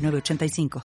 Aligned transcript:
906985. 0.00 0.89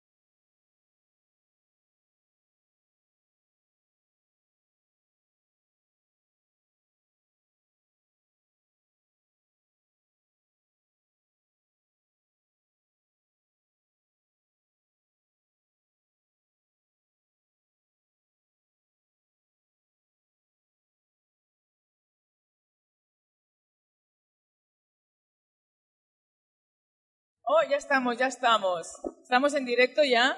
Oh, 27.50 27.62
ya 27.70 27.78
estamos, 27.78 28.18
ya 28.18 28.28
estamos. 28.28 28.88
Estamos 29.24 29.54
en 29.54 29.64
directo 29.64 30.04
ya. 30.04 30.38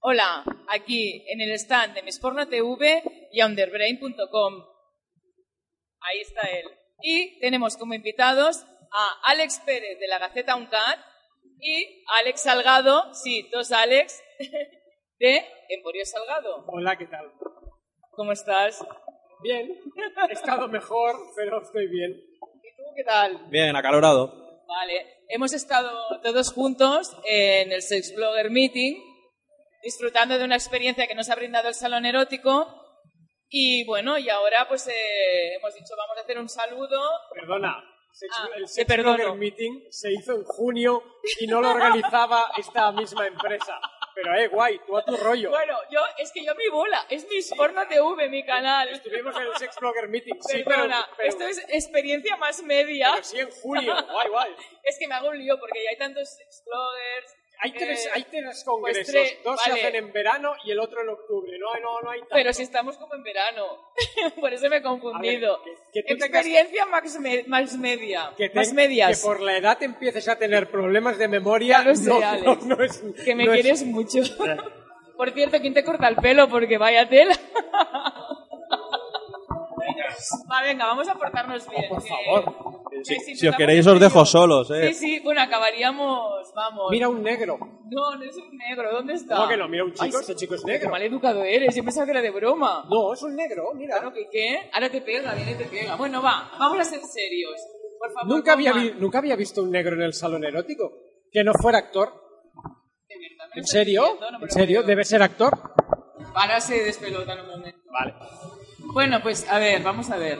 Hola, 0.00 0.44
aquí 0.68 1.24
en 1.28 1.40
el 1.40 1.52
stand 1.52 1.94
de 1.94 2.02
Misporno 2.02 2.48
TV 2.48 3.04
y 3.30 3.40
underbrain.com. 3.40 4.64
Ahí 6.00 6.20
está 6.22 6.48
él. 6.48 6.64
Y 7.02 7.38
tenemos 7.38 7.76
como 7.76 7.94
invitados 7.94 8.64
a 8.90 9.30
Alex 9.30 9.60
Pérez 9.64 10.00
de 10.00 10.08
la 10.08 10.18
Gaceta 10.18 10.56
UNCAT 10.56 10.98
y 11.60 12.04
Alex 12.18 12.42
Salgado, 12.42 13.14
sí, 13.14 13.48
dos 13.52 13.70
Alex, 13.70 14.20
de 15.20 15.46
Emporio 15.68 16.04
Salgado. 16.04 16.64
Hola, 16.66 16.98
¿qué 16.98 17.06
tal? 17.06 17.32
¿Cómo 18.10 18.32
estás? 18.32 18.84
Bien, 19.40 19.70
he 20.28 20.32
estado 20.32 20.66
mejor, 20.66 21.14
pero 21.36 21.62
estoy 21.62 21.86
bien. 21.86 22.10
¿Y 22.10 22.76
tú 22.76 22.82
qué 22.96 23.04
tal? 23.04 23.46
Bien, 23.50 23.76
acalorado. 23.76 24.43
Vale, 24.76 25.06
hemos 25.28 25.52
estado 25.52 25.90
todos 26.22 26.52
juntos 26.52 27.16
en 27.24 27.70
el 27.70 27.80
Sex 27.80 28.12
Blogger 28.16 28.50
Meeting, 28.50 28.96
disfrutando 29.82 30.36
de 30.36 30.44
una 30.44 30.56
experiencia 30.56 31.06
que 31.06 31.14
nos 31.14 31.30
ha 31.30 31.36
brindado 31.36 31.68
el 31.68 31.74
Salón 31.74 32.04
Erótico. 32.06 32.82
Y 33.48 33.84
bueno, 33.86 34.18
y 34.18 34.28
ahora 34.30 34.66
pues 34.68 34.88
eh, 34.88 35.54
hemos 35.56 35.72
dicho, 35.74 35.94
vamos 35.96 36.18
a 36.18 36.22
hacer 36.22 36.38
un 36.38 36.48
saludo. 36.48 37.00
Perdona, 37.32 37.76
Sex- 38.12 38.34
Ah, 38.36 38.48
el 38.56 38.66
Sex. 38.68 38.86
Blogger 39.02 39.34
Meeting 39.34 39.84
se 39.90 40.12
hizo 40.12 40.32
en 40.34 40.42
junio 40.44 41.02
y 41.40 41.46
no 41.46 41.60
lo 41.60 41.70
organizaba 41.70 42.46
esta 42.56 42.90
misma 42.90 43.26
empresa. 43.28 43.78
Pero, 44.14 44.34
eh, 44.34 44.48
guay, 44.48 44.80
tú 44.86 44.96
a 44.96 45.04
tu 45.04 45.16
rollo. 45.16 45.50
Bueno, 45.50 45.76
yo, 45.90 46.00
es 46.18 46.30
que 46.32 46.44
yo 46.44 46.54
mi 46.54 46.68
bola, 46.68 47.04
es 47.10 47.26
mi 47.28 47.40
Porno 47.56 47.86
TV, 47.88 48.28
mi 48.28 48.44
canal. 48.44 48.88
Estuvimos 48.88 49.34
en 49.36 49.42
el 49.42 49.56
Sex 49.56 49.76
Blogger 49.80 50.08
Meeting, 50.08 50.34
sí, 50.40 50.62
pero, 50.64 50.64
Perdona, 50.64 51.08
pero- 51.16 51.28
esto 51.28 51.46
es 51.46 51.58
experiencia 51.68 52.36
más 52.36 52.62
media. 52.62 53.10
pero 53.12 53.24
sí 53.24 53.38
en 53.40 53.50
junio, 53.50 53.94
guay, 54.10 54.28
guay. 54.28 54.56
Es 54.84 54.98
que 54.98 55.08
me 55.08 55.14
hago 55.14 55.30
un 55.30 55.38
lío 55.38 55.58
porque 55.58 55.82
ya 55.82 55.90
hay 55.90 55.96
tantos 55.96 56.28
sex 56.36 56.62
bloggers. 56.66 57.36
Hay 57.64 57.72
tres, 57.72 58.04
eh, 58.04 58.10
hay 58.12 58.24
tres 58.24 58.44
pues 58.44 58.64
congresos, 58.64 59.06
tres, 59.06 59.38
dos 59.42 59.56
vale. 59.64 59.80
se 59.80 59.86
hacen 59.86 59.96
en 59.96 60.12
verano 60.12 60.52
y 60.64 60.70
el 60.70 60.78
otro 60.78 61.00
en 61.00 61.08
octubre. 61.08 61.58
No, 61.58 61.72
no, 61.80 62.00
no 62.02 62.10
hay 62.10 62.20
tanto. 62.20 62.34
Pero 62.34 62.52
si 62.52 62.62
estamos 62.62 62.98
como 62.98 63.14
en 63.14 63.22
verano. 63.22 63.64
Por 64.40 64.52
eso 64.52 64.68
me 64.68 64.76
he 64.76 64.82
confundido. 64.82 65.60
Ver, 65.64 65.74
que- 65.92 66.02
que 66.04 66.14
tengas- 66.14 66.44
Experiencia 66.44 66.84
más, 66.86 67.18
me- 67.20 67.44
más 67.44 67.76
media. 67.78 68.32
que, 68.36 68.50
más 68.54 68.72
medias. 68.74 69.18
que 69.18 69.26
por 69.26 69.40
la 69.40 69.56
edad 69.56 69.82
empieces 69.82 70.28
a 70.28 70.36
tener 70.36 70.70
problemas 70.70 71.16
de 71.16 71.26
memoria, 71.28 71.82
lo 71.82 71.94
sé, 71.94 72.10
no, 72.10 72.16
Alex. 72.22 72.44
no- 72.66 72.76
no 72.76 72.84
es... 72.84 73.02
Que 73.24 73.34
me 73.34 73.46
no 73.46 73.54
es- 73.54 73.62
quieres 73.62 73.82
mucho. 73.84 74.18
Por 75.16 75.30
cierto, 75.30 75.58
¿quién 75.60 75.72
te 75.72 75.84
corta 75.84 76.08
el 76.08 76.16
pelo? 76.16 76.48
Porque 76.48 76.76
vaya 76.76 77.08
tela. 77.08 77.34
Va, 80.50 80.62
venga, 80.62 80.86
vamos 80.86 81.08
a 81.08 81.14
portarnos 81.14 81.68
bien. 81.68 81.88
Por 81.88 82.02
que- 82.02 82.08
favor. 82.08 82.73
Que 83.06 83.20
Si, 83.20 83.36
si 83.36 83.46
os 83.48 83.56
queréis 83.56 83.86
os 83.86 84.00
dejo 84.00 84.24
solos, 84.24 84.70
eh. 84.70 84.92
Sí, 84.92 84.94
sí, 84.94 85.20
bueno, 85.22 85.42
acabaríamos, 85.42 86.52
vamos. 86.54 86.90
Mira 86.90 87.08
un 87.08 87.22
negro. 87.22 87.58
No, 87.58 88.16
no 88.16 88.22
es 88.24 88.36
un 88.36 88.56
negro, 88.56 88.90
¿dónde 88.92 89.14
está? 89.14 89.36
¿Cómo 89.36 89.48
que 89.48 89.56
no? 89.56 89.68
Mira 89.68 89.84
un 89.84 89.92
chico, 89.92 90.04
Ay, 90.16 90.22
ese 90.22 90.34
chico 90.34 90.54
es 90.54 90.62
Qué 90.64 90.72
negro. 90.72 90.90
mal 90.90 91.02
educado 91.02 91.44
eres, 91.44 91.74
yo 91.76 91.84
pensaba 91.84 92.06
que 92.06 92.12
era 92.12 92.22
de 92.22 92.30
broma. 92.30 92.84
No, 92.90 93.12
es 93.12 93.22
un 93.22 93.36
negro, 93.36 93.72
mira. 93.74 93.96
Claro 93.98 94.12
que 94.12 94.28
qué. 94.30 94.70
Ahora 94.72 94.90
te 94.90 95.00
pega, 95.02 95.34
viene 95.34 95.52
y 95.52 95.54
te 95.54 95.64
pega. 95.66 95.96
Bueno, 95.96 96.22
va, 96.22 96.50
vamos 96.58 96.78
a 96.80 96.84
ser 96.84 97.00
serios. 97.00 97.54
Por 97.98 98.12
favor, 98.12 98.28
Nunca 98.28 98.52
había, 98.54 98.72
vi- 98.72 98.94
nunca 98.98 99.18
había 99.18 99.36
visto 99.36 99.62
un 99.62 99.70
negro 99.70 99.94
en 99.94 100.02
el 100.02 100.12
salón 100.14 100.44
erótico. 100.44 100.92
Que 101.30 101.42
no 101.44 101.52
fuera 101.54 101.78
actor. 101.78 102.08
De 103.08 103.14
verdad, 103.18 103.44
me 103.50 103.56
lo 103.56 103.60
¿En 103.60 103.66
serio? 103.66 104.02
diciendo, 104.02 104.30
no 104.30 104.38
me 104.38 104.44
¿En 104.44 104.50
serio? 104.50 104.78
creo. 104.80 104.86
¿Debe 104.88 105.04
ser 105.04 105.22
actor? 105.22 105.58
Ahora 106.34 106.60
se 106.60 106.82
despelota 106.82 107.32
en 107.34 107.40
un 107.40 107.48
momento. 107.48 107.78
Vale. 107.92 108.14
Bueno, 108.92 109.20
pues 109.22 109.48
a 109.50 109.58
ver, 109.58 109.82
vamos 109.82 110.10
a 110.10 110.16
ver. 110.16 110.38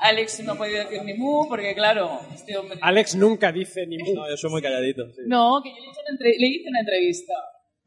Alex 0.00 0.40
no 0.44 0.52
ha 0.52 0.54
podido 0.56 0.78
decir 0.84 1.02
ni 1.02 1.14
mu 1.14 1.48
porque, 1.48 1.74
claro, 1.74 2.20
este 2.34 2.56
hombre... 2.56 2.78
Alex 2.82 3.14
nunca 3.16 3.50
dice 3.52 3.86
ni 3.86 3.98
mu. 3.98 4.14
No, 4.14 4.28
yo 4.28 4.36
soy 4.36 4.50
muy 4.50 4.62
calladito. 4.62 5.06
sí. 5.12 5.22
No, 5.26 5.60
que 5.62 5.70
yo 5.70 5.76
le 5.76 5.90
hice, 5.90 6.00
una 6.00 6.10
entre- 6.10 6.36
le 6.38 6.46
hice 6.46 6.68
una 6.68 6.80
entrevista, 6.80 7.32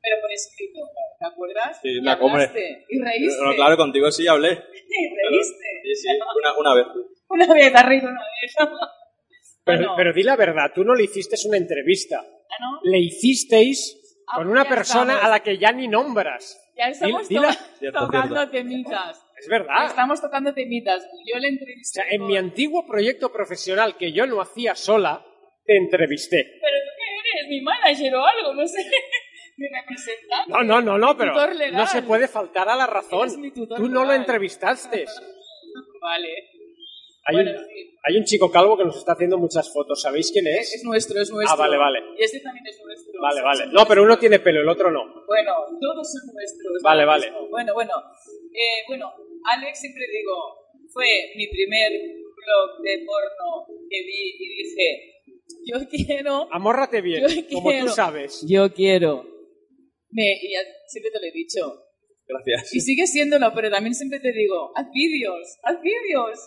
pero 0.01 0.15
por 0.21 0.31
escrito, 0.31 0.79
¿te 1.19 1.25
acuerdas? 1.27 1.79
Sí, 1.81 1.89
y 2.01 2.07
hablaste, 2.07 2.85
y 2.89 3.01
reíste. 3.01 3.43
No, 3.43 3.55
claro, 3.55 3.77
contigo 3.77 4.11
sí 4.11 4.27
hablé. 4.27 4.49
Y 4.93 5.07
reíste. 5.07 5.65
Sí, 5.83 5.95
sí, 5.95 6.07
una, 6.37 6.57
una 6.59 6.73
vez. 6.75 6.85
Una 7.29 7.53
vez, 7.53 7.73
has 7.73 7.85
reído 7.85 8.09
una 8.09 8.19
vez. 8.41 8.55
Pero, 9.63 9.77
Bueno. 9.77 9.93
pero 9.95 10.11
di 10.13 10.23
la 10.23 10.35
verdad, 10.35 10.71
tú 10.73 10.83
no 10.83 10.95
le 10.95 11.03
hiciste 11.03 11.35
una 11.47 11.57
entrevista. 11.57 12.17
Ah, 12.19 12.55
¿no? 12.59 12.79
Le 12.91 12.97
hicisteis 12.99 13.97
Ah, 14.27 14.37
con 14.37 14.47
una 14.47 14.65
persona 14.65 15.13
estamos. 15.13 15.23
a 15.25 15.29
la 15.29 15.43
que 15.43 15.57
ya 15.57 15.71
ni 15.71 15.87
nombras. 15.87 16.57
Ya 16.77 16.85
estamos 16.87 17.29
Dila- 17.29 17.53
to- 17.55 17.77
Cierto, 17.79 17.99
tocando 17.99 18.35
cierto. 18.35 18.51
temitas. 18.51 19.21
Es 19.41 19.47
verdad. 19.49 19.85
Estamos 19.87 20.21
tocando 20.21 20.53
temitas. 20.53 21.03
Yo 21.25 21.39
le 21.39 21.47
O 21.47 21.51
entrevisté. 21.51 22.01
sea, 22.01 22.09
en 22.11 22.25
mi 22.27 22.37
antiguo 22.37 22.85
proyecto 22.85 23.31
profesional 23.31 23.97
que 23.97 24.11
yo 24.13 24.25
no 24.27 24.39
hacía 24.39 24.75
sola, 24.75 25.25
te 25.65 25.75
entrevisté. 25.77 26.43
¿Pero 26.61 26.77
tú 26.77 26.91
qué 26.97 27.39
eres? 27.39 27.49
¿Mi 27.49 27.61
manager 27.61 28.15
o 28.15 28.25
algo? 28.25 28.53
No 28.53 28.67
sé. 28.67 28.79
¿Mi 29.57 29.67
representante? 29.67 30.51
No, 30.51 30.63
no, 30.63 30.81
no, 30.81 30.97
no, 30.97 31.17
pero 31.17 31.33
no 31.71 31.87
se 31.87 32.01
puede 32.03 32.27
faltar 32.27 32.69
a 32.69 32.75
la 32.75 32.87
razón. 32.87 33.29
Tú 33.53 33.89
no 33.89 34.05
lo 34.05 34.13
entrevistaste. 34.13 35.05
Vale. 36.01 36.29
Hay, 37.23 37.35
Bueno, 37.35 37.51
un, 37.51 37.57
sí. 37.67 37.97
hay 38.03 38.17
un 38.17 38.23
chico 38.23 38.51
calvo 38.51 38.75
que 38.75 38.83
nos 38.83 38.97
está 38.97 39.11
haciendo 39.13 39.37
muchas 39.37 39.71
fotos. 39.71 40.01
¿Sabéis 40.01 40.31
quién 40.31 40.47
Es 40.47 40.73
es? 40.73 40.83
nuestro, 40.83 41.21
es 41.21 41.29
nuestro. 41.29 41.53
Ah, 41.53 41.55
vale, 41.55 41.77
vale. 41.77 41.99
Y 42.17 42.23
este 42.23 42.39
también 42.39 42.65
es 42.65 42.81
nuestro. 42.83 43.21
Vale, 43.21 43.41
vale. 43.43 43.67
No, 43.67 43.85
pero 43.87 44.01
uno 44.03 44.17
tiene 44.17 44.39
pelo, 44.39 44.61
el 44.61 44.67
otro 44.69 44.89
no. 44.89 45.03
Bueno, 45.27 45.53
todos 45.79 46.11
son 46.11 46.33
nuestros. 46.33 46.81
Vale, 46.81 47.05
vale. 47.05 47.29
mismo. 47.29 47.47
Bueno, 47.49 47.73
bueno. 47.75 47.93
Eh, 48.53 48.83
bueno, 48.87 49.13
Alex 49.45 49.79
siempre 49.79 50.03
digo, 50.11 50.33
fue 50.93 51.05
mi 51.35 51.47
primer 51.47 51.91
blog 51.91 52.81
de 52.83 53.05
porno 53.05 53.65
que 53.89 53.97
vi 54.03 54.35
y 54.39 54.63
dije, 54.63 55.23
yo 55.65 55.77
quiero, 55.89 56.47
Amórrate 56.51 57.01
bien, 57.01 57.23
como 57.51 57.71
tú 57.79 57.87
sabes. 57.89 58.43
yo 58.47 58.71
quiero. 58.73 59.23
Me, 60.09 60.23
y 60.33 60.53
siempre 60.87 61.11
te 61.11 61.19
lo 61.19 61.25
he 61.27 61.31
dicho. 61.31 61.83
Gracias. 62.27 62.73
Y 62.75 62.79
sigue 62.81 63.07
siéndolo, 63.07 63.51
pero 63.53 63.69
también 63.69 63.93
siempre 63.93 64.19
te 64.19 64.31
digo, 64.31 64.71
haz 64.75 64.87
vídeos, 64.93 65.57
haz 65.63 65.81
vídeos. 65.81 66.39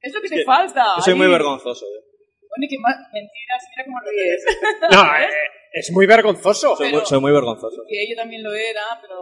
Es 0.00 0.14
lo 0.14 0.20
que 0.22 0.28
te 0.28 0.36
que 0.36 0.44
falta. 0.44 0.82
Yo 0.96 1.02
soy 1.02 1.14
muy 1.14 1.28
vergonzoso. 1.28 1.84
eh. 1.86 2.00
Bueno, 2.48 2.64
y 2.64 2.68
que 2.68 2.78
más 2.78 2.96
mentiras, 3.12 3.62
mira 3.70 3.84
cómo 3.84 3.98
ríes. 4.10 4.44
No, 4.90 5.16
eh, 5.16 5.28
es 5.72 5.90
muy 5.92 6.06
vergonzoso. 6.06 6.74
Soy, 6.76 6.86
Pero- 6.88 6.98
muy, 6.98 7.06
soy 7.06 7.20
muy 7.20 7.32
vergonzoso. 7.32 7.82
que 7.88 8.08
yo 8.08 8.16
también 8.16 8.42
lo 8.42 8.52
era, 8.52 8.82
pero, 9.00 9.20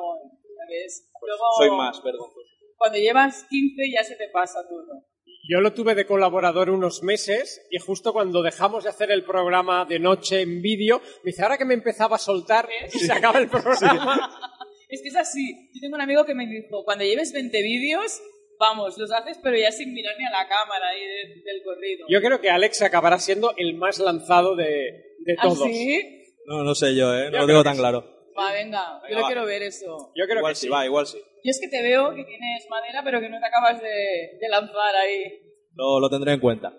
¿sabes? 0.57 1.11
Luego, 1.21 1.45
Soy 1.59 1.71
más 1.77 2.03
vergonzoso. 2.03 2.48
Cuando 2.79 2.99
llevas 2.99 3.45
15 3.51 3.91
ya 3.93 4.03
se 4.05 4.17
te 4.17 4.29
pasa 4.33 4.61
todo. 4.69 5.05
Yo 5.51 5.61
lo 5.61 5.73
tuve 5.73 5.95
de 5.95 6.07
colaborador 6.07 6.71
unos 6.71 7.03
meses 7.03 7.67
y 7.71 7.79
justo 7.79 8.13
cuando 8.13 8.43
dejamos 8.43 8.85
de 8.85 8.91
hacer 8.91 9.11
el 9.11 9.25
programa 9.25 9.85
de 9.85 9.99
noche 9.99 10.43
en 10.43 10.61
vídeo, 10.63 11.01
me 11.25 11.31
dice, 11.31 11.43
ahora 11.43 11.57
que 11.59 11.65
me 11.65 11.75
empezaba 11.75 12.17
a 12.17 12.19
soltar 12.19 12.69
y 12.93 12.99
se 12.99 13.13
acaba 13.13 13.39
el 13.39 13.49
programa. 13.49 14.31
Es 14.91 15.03
que 15.03 15.09
es 15.09 15.17
así. 15.17 15.71
Yo 15.75 15.81
tengo 15.83 15.97
un 15.97 16.01
amigo 16.01 16.25
que 16.25 16.35
me 16.35 16.47
dijo, 16.47 16.83
cuando 16.83 17.05
lleves 17.05 17.31
20 17.35 17.61
vídeos, 17.63 18.23
vamos, 18.59 18.97
los 18.97 19.13
haces 19.13 19.39
pero 19.43 19.55
ya 19.59 19.71
sin 19.71 19.93
mirar 19.93 20.15
ni 20.19 20.25
a 20.25 20.31
la 20.31 20.49
cámara 20.49 20.89
ahí 20.89 21.01
de- 21.01 21.43
del 21.45 21.63
corrido. 21.63 22.07
Yo 22.09 22.23
creo 22.23 22.41
que 22.41 22.49
Alex 22.49 22.81
acabará 22.81 23.19
siendo 23.19 23.53
el 23.59 23.75
más 23.75 23.99
lanzado 23.99 24.57
de, 24.57 24.65
de 24.65 25.35
¿Ah, 25.39 25.43
todos. 25.43 25.69
sí? 25.69 26.25
No, 26.47 26.65
no 26.65 26.75
sé 26.75 26.95
yo, 26.95 27.15
¿eh? 27.15 27.25
Yo 27.27 27.33
No 27.33 27.39
lo 27.41 27.47
tengo 27.49 27.65
tan 27.65 27.75
sí. 27.75 27.81
claro. 27.81 28.18
Va, 28.39 28.53
venga, 28.53 29.01
yo 29.03 29.03
Venga, 29.03 29.17
lo 29.17 29.23
va. 29.23 29.27
quiero 29.29 29.45
ver 29.47 29.63
eso. 29.63 30.13
Yo 30.15 30.25
creo 30.27 30.39
igual 30.39 30.53
que 30.53 30.57
sí, 30.61 30.67
sí. 30.67 30.73
va, 30.73 30.85
igual 30.87 31.07
sí. 31.07 31.19
Yo 31.19 31.51
es 31.51 31.61
que 31.61 31.69
te 31.69 31.83
veo 31.83 32.15
que 32.15 32.25
tienes 32.25 32.67
madera, 32.71 33.03
pero 33.03 33.21
que 33.21 33.29
no 33.29 33.39
te 33.41 33.47
acabas 33.47 33.81
de, 33.83 34.39
de 34.41 34.49
lanzar 34.49 34.95
ahí. 34.95 35.41
Lo, 35.75 36.01
lo 36.01 36.09
tendré 36.09 36.33
en 36.35 36.41
cuenta. 36.41 36.71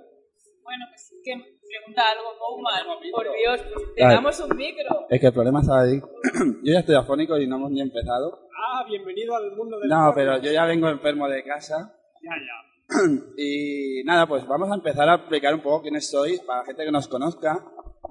Bueno, 0.63 0.85
pues, 0.89 1.13
¿qué, 1.23 1.33
Pregunta 1.69 2.01
algo, 2.09 2.33
Bowman. 2.39 3.11
Por 3.11 3.27
Dios, 3.37 3.61
tengamos 3.95 4.39
un 4.39 4.57
micro. 4.57 5.05
Es 5.07 5.19
que 5.19 5.27
el 5.27 5.33
problema 5.33 5.61
está 5.61 5.81
ahí. 5.81 5.99
yo 6.63 6.73
ya 6.73 6.79
estoy 6.79 6.95
afónico 6.95 7.37
y 7.37 7.45
no 7.45 7.57
hemos 7.57 7.69
ni 7.69 7.81
empezado. 7.81 8.49
Ah, 8.57 8.83
bienvenido 8.87 9.35
al 9.35 9.55
mundo 9.55 9.77
del 9.79 9.87
No, 9.87 10.11
pero 10.15 10.41
yo 10.41 10.51
ya 10.51 10.65
vengo 10.65 10.89
enfermo 10.89 11.27
de 11.29 11.43
casa. 11.43 11.95
Ya, 12.23 12.31
ya. 12.31 12.97
Y 13.37 14.03
nada, 14.03 14.25
pues 14.25 14.47
vamos 14.47 14.71
a 14.71 14.75
empezar 14.75 15.07
a 15.09 15.15
explicar 15.15 15.53
un 15.53 15.61
poco 15.61 15.83
quiénes 15.83 16.09
sois, 16.09 16.41
para 16.41 16.61
la 16.61 16.65
gente 16.65 16.85
que 16.85 16.91
nos 16.91 17.07
conozca. 17.07 17.63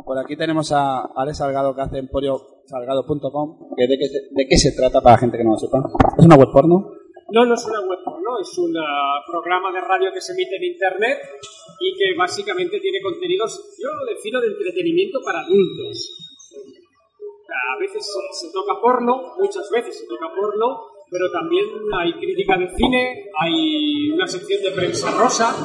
Por 0.05 0.17
aquí 0.17 0.37
tenemos 0.37 0.71
a 0.71 1.01
Alex 1.17 1.39
Salgado 1.39 1.75
que 1.75 1.81
hace 1.83 1.99
emporiosalgado.com. 1.99 2.58
que 2.69 3.89
¿De 3.89 3.97
qué, 3.97 4.07
se, 4.09 4.19
¿De 4.31 4.47
qué 4.47 4.57
se 4.59 4.73
trata 4.77 5.01
para 5.01 5.17
la 5.17 5.21
gente 5.21 5.39
que 5.39 5.45
no 5.45 5.53
lo 5.53 5.59
sepa? 5.59 5.81
¿Es 6.19 6.25
una 6.25 6.37
web 6.37 6.53
porno? 6.53 6.93
No, 7.33 7.45
no 7.45 7.55
es 7.55 7.65
una 7.65 7.81
web 7.81 7.99
porno, 8.05 8.39
es 8.41 8.59
un 8.59 8.77
ah, 8.77 9.25
programa 9.27 9.73
de 9.73 9.81
radio 9.81 10.13
que 10.13 10.21
se 10.21 10.33
emite 10.33 10.57
en 10.57 10.65
internet 10.65 11.19
y 11.81 11.97
que 11.97 12.17
básicamente 12.17 12.79
tiene 12.81 13.01
contenidos, 13.01 13.77
yo 13.81 13.89
lo 13.89 14.05
defino 14.05 14.41
de 14.41 14.49
entretenimiento 14.49 15.21
para 15.25 15.41
adultos. 15.41 16.13
A 17.49 17.79
veces 17.81 18.05
se, 18.05 18.47
se 18.47 18.53
toca 18.53 18.81
porno, 18.81 19.35
muchas 19.39 19.69
veces 19.71 19.99
se 19.99 20.07
toca 20.07 20.29
porno, 20.35 20.89
pero 21.11 21.31
también 21.31 21.65
hay 21.99 22.13
crítica 22.15 22.57
de 22.59 22.69
cine, 22.69 23.31
hay 23.39 24.11
una 24.11 24.27
sección 24.27 24.63
de 24.63 24.71
prensa 24.73 25.11
rosa, 25.17 25.57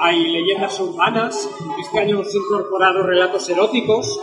hay 0.00 0.32
leyendas 0.32 0.78
urbanas, 0.80 1.48
este 1.80 1.98
año 1.98 2.16
hemos 2.16 2.34
incorporado 2.34 3.02
relatos 3.02 3.48
eróticos, 3.48 4.20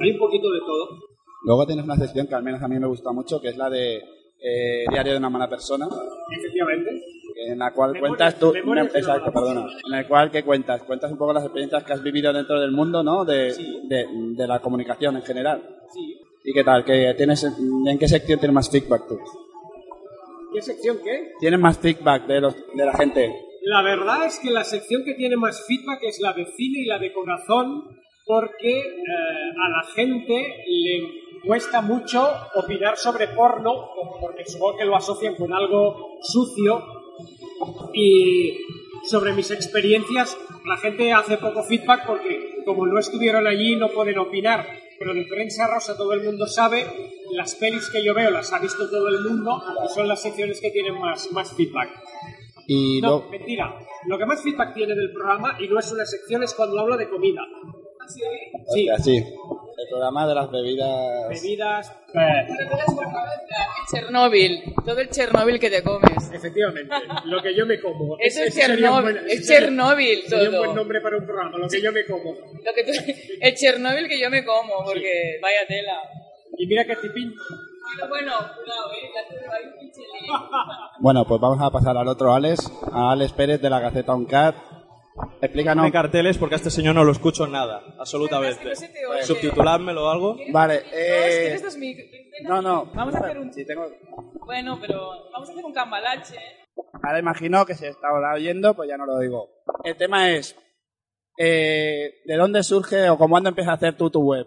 hay 0.00 0.10
un 0.10 0.18
poquito 0.18 0.50
de 0.50 0.60
todo. 0.60 1.11
Luego 1.44 1.66
tienes 1.66 1.84
una 1.84 1.96
sección 1.96 2.26
que 2.26 2.34
al 2.34 2.42
menos 2.42 2.62
a 2.62 2.68
mí 2.68 2.78
me 2.78 2.86
gusta 2.86 3.10
mucho, 3.12 3.40
que 3.40 3.48
es 3.48 3.56
la 3.56 3.68
de 3.68 3.96
eh, 3.96 4.84
Diario 4.90 5.12
de 5.12 5.18
una 5.18 5.30
mala 5.30 5.48
persona, 5.48 5.86
Efectivamente. 6.36 6.90
en 7.48 7.58
la 7.58 7.72
cual 7.72 7.92
Memorias- 7.92 8.34
cuentas 8.34 8.38
tú... 8.38 8.52
una 8.70 8.82
exacto, 8.84 9.32
perdona. 9.32 9.66
En 9.88 9.94
el 9.94 10.06
cual, 10.08 10.30
¿qué 10.30 10.42
cuentas? 10.44 10.82
Cuentas 10.84 11.10
un 11.12 11.18
poco 11.18 11.32
las 11.32 11.44
experiencias 11.44 11.84
que 11.84 11.92
has 11.92 12.02
vivido 12.02 12.32
dentro 12.32 12.60
del 12.60 12.72
mundo, 12.72 13.02
¿no? 13.02 13.24
De, 13.24 13.52
Sí. 13.52 13.80
de, 13.88 14.06
de 14.36 14.46
la 14.46 14.60
comunicación 14.60 15.16
en 15.16 15.22
general. 15.22 15.62
Sí. 15.92 16.16
¿Y 16.44 16.52
qué 16.52 16.64
tal? 16.64 16.84
¿Qué 16.84 17.14
tienes, 17.16 17.44
¿En 17.44 17.98
qué 17.98 18.08
sección 18.08 18.38
tienes 18.40 18.54
más 18.54 18.68
feedback 18.70 19.06
tú? 19.08 19.18
¿Qué 20.52 20.60
sección 20.62 20.98
qué? 21.02 21.32
¿Tienes 21.40 21.58
más 21.60 21.78
feedback 21.78 22.26
de, 22.26 22.40
los, 22.40 22.54
de 22.74 22.84
la 22.84 22.92
gente? 22.94 23.32
La 23.64 23.82
verdad 23.82 24.26
es 24.26 24.38
que 24.40 24.50
la 24.50 24.64
sección 24.64 25.02
que 25.04 25.14
tiene 25.14 25.36
más 25.36 25.64
feedback 25.66 26.00
es 26.02 26.20
la 26.20 26.32
de 26.32 26.44
cine 26.46 26.80
y 26.80 26.84
la 26.86 26.98
de 26.98 27.12
corazón, 27.12 27.84
porque 28.26 28.78
eh, 28.80 28.82
a 29.56 29.68
la 29.70 29.82
gente 29.94 30.34
le 30.66 31.21
cuesta 31.44 31.80
mucho 31.80 32.28
opinar 32.54 32.96
sobre 32.96 33.28
porno, 33.28 33.90
porque 34.20 34.44
supongo 34.46 34.78
que 34.78 34.84
lo 34.84 34.96
asocian 34.96 35.34
con 35.34 35.52
algo 35.52 36.18
sucio, 36.22 36.84
y 37.92 38.58
sobre 39.04 39.32
mis 39.32 39.50
experiencias 39.50 40.36
la 40.64 40.76
gente 40.76 41.12
hace 41.12 41.38
poco 41.38 41.62
feedback 41.62 42.06
porque 42.06 42.62
como 42.64 42.86
no 42.86 42.98
estuvieron 42.98 43.46
allí 43.46 43.76
no 43.76 43.88
pueden 43.88 44.18
opinar, 44.18 44.66
pero 44.98 45.14
de 45.14 45.24
prensa 45.24 45.66
rosa 45.66 45.96
todo 45.96 46.12
el 46.12 46.22
mundo 46.22 46.46
sabe, 46.46 46.86
las 47.32 47.54
pelis 47.56 47.90
que 47.90 48.04
yo 48.04 48.14
veo 48.14 48.30
las 48.30 48.52
ha 48.52 48.58
visto 48.58 48.88
todo 48.88 49.08
el 49.08 49.20
mundo 49.20 49.62
y 49.84 49.88
son 49.92 50.06
las 50.06 50.22
secciones 50.22 50.60
que 50.60 50.70
tienen 50.70 50.98
más, 50.98 51.30
más 51.32 51.52
feedback. 51.52 51.90
Y 52.66 53.00
No, 53.00 53.28
mentira. 53.28 53.74
Lo 54.06 54.16
que 54.16 54.26
más 54.26 54.42
feedback 54.42 54.74
tiene 54.74 54.94
del 54.94 55.12
programa, 55.12 55.56
y 55.60 55.68
no 55.68 55.78
es 55.78 55.90
una 55.92 56.06
sección, 56.06 56.42
es 56.42 56.54
cuando 56.54 56.78
hablo 56.80 56.96
de 56.96 57.08
comida. 57.08 57.42
Sí, 58.08 58.22
Hostia, 58.66 58.98
sí. 58.98 59.24
El 59.82 59.88
programa 59.88 60.26
de 60.28 60.34
las 60.34 60.50
bebidas... 60.50 61.28
bebidas. 61.28 61.92
¿Recuerdas 62.06 62.86
por 62.94 63.04
favor, 63.04 63.28
el 63.32 64.00
Chernóbil? 64.00 64.62
Todo 64.84 64.98
el 65.00 65.08
Chernóbil 65.10 65.58
que 65.58 65.70
te 65.70 65.82
comes. 65.82 66.30
efectivamente, 66.32 66.94
lo 67.24 67.42
que 67.42 67.54
yo 67.56 67.66
me 67.66 67.80
como. 67.80 68.16
Eso 68.20 68.44
es 68.44 68.54
Chernóbil, 68.54 69.16
es 69.28 69.46
Chernóbil 69.46 70.22
Sería 70.22 70.50
un 70.50 70.56
buen 70.56 70.74
nombre 70.76 71.00
para 71.00 71.16
un 71.18 71.26
programa, 71.26 71.58
lo 71.58 71.68
que 71.68 71.82
yo 71.82 71.90
me 71.92 72.04
como. 72.06 72.32
Lo 72.32 72.72
que 72.74 72.84
tú- 72.84 72.92
el 73.40 73.54
Chernóbil 73.54 74.08
que 74.08 74.20
yo 74.20 74.30
me 74.30 74.44
como, 74.44 74.84
porque 74.84 75.38
vaya 75.42 75.66
tela. 75.66 76.00
Y 76.58 76.66
mira 76.66 76.84
que 76.84 76.96
tipín. 76.96 77.34
Pero 77.96 78.08
bueno, 78.08 78.32
cuidado, 78.54 78.92
eh. 78.92 79.10
Bueno, 81.00 81.24
pues 81.26 81.40
vamos 81.40 81.60
a 81.60 81.70
pasar 81.70 81.96
al 81.96 82.06
otro 82.06 82.32
Alex, 82.32 82.70
a 82.92 83.10
Alex 83.10 83.32
Pérez 83.32 83.60
de 83.60 83.68
la 83.70 83.80
Gaceta 83.80 84.14
Uncat. 84.14 84.54
Explícanos... 85.42 85.84
de 85.84 85.92
carteles 85.92 86.38
porque 86.38 86.54
a 86.54 86.56
este 86.58 86.70
señor 86.70 86.94
no 86.94 87.04
lo 87.04 87.12
escucho 87.12 87.46
nada, 87.46 87.82
absolutamente. 87.98 88.72
Es 88.72 88.78
que 88.80 88.86
no 88.86 88.92
se 88.92 89.00
te 89.00 89.06
oye. 89.06 89.22
Subtituládmelo 89.24 90.06
o 90.06 90.08
algo. 90.08 90.36
Vale, 90.52 90.74
No, 90.76 90.80
es 90.88 91.60
que 91.60 91.76
eh... 91.76 91.78
mic- 91.78 92.48
No, 92.48 92.62
no. 92.62 92.86
Vamos 92.94 93.14
a 93.14 93.18
hacer 93.18 93.38
un... 93.38 93.52
Sí, 93.52 93.66
tengo... 93.66 93.86
Bueno, 94.46 94.78
pero 94.80 95.30
vamos 95.32 95.48
a 95.48 95.52
hacer 95.52 95.64
un 95.64 95.72
cambalache, 95.72 96.36
¿eh? 96.36 96.62
Ahora 97.02 97.18
imagino 97.18 97.66
que 97.66 97.74
se 97.74 97.88
está 97.88 98.08
oyendo, 98.34 98.74
pues 98.74 98.88
ya 98.88 98.96
no 98.96 99.04
lo 99.04 99.18
digo. 99.18 99.48
El 99.84 99.96
tema 99.96 100.30
es, 100.30 100.56
eh, 101.38 102.22
¿de 102.24 102.36
dónde 102.36 102.62
surge 102.62 103.10
o 103.10 103.18
cómo 103.18 103.36
empiezas 103.38 103.70
a 103.70 103.74
hacer 103.74 103.96
tú 103.96 104.10
tu 104.10 104.20
web? 104.22 104.46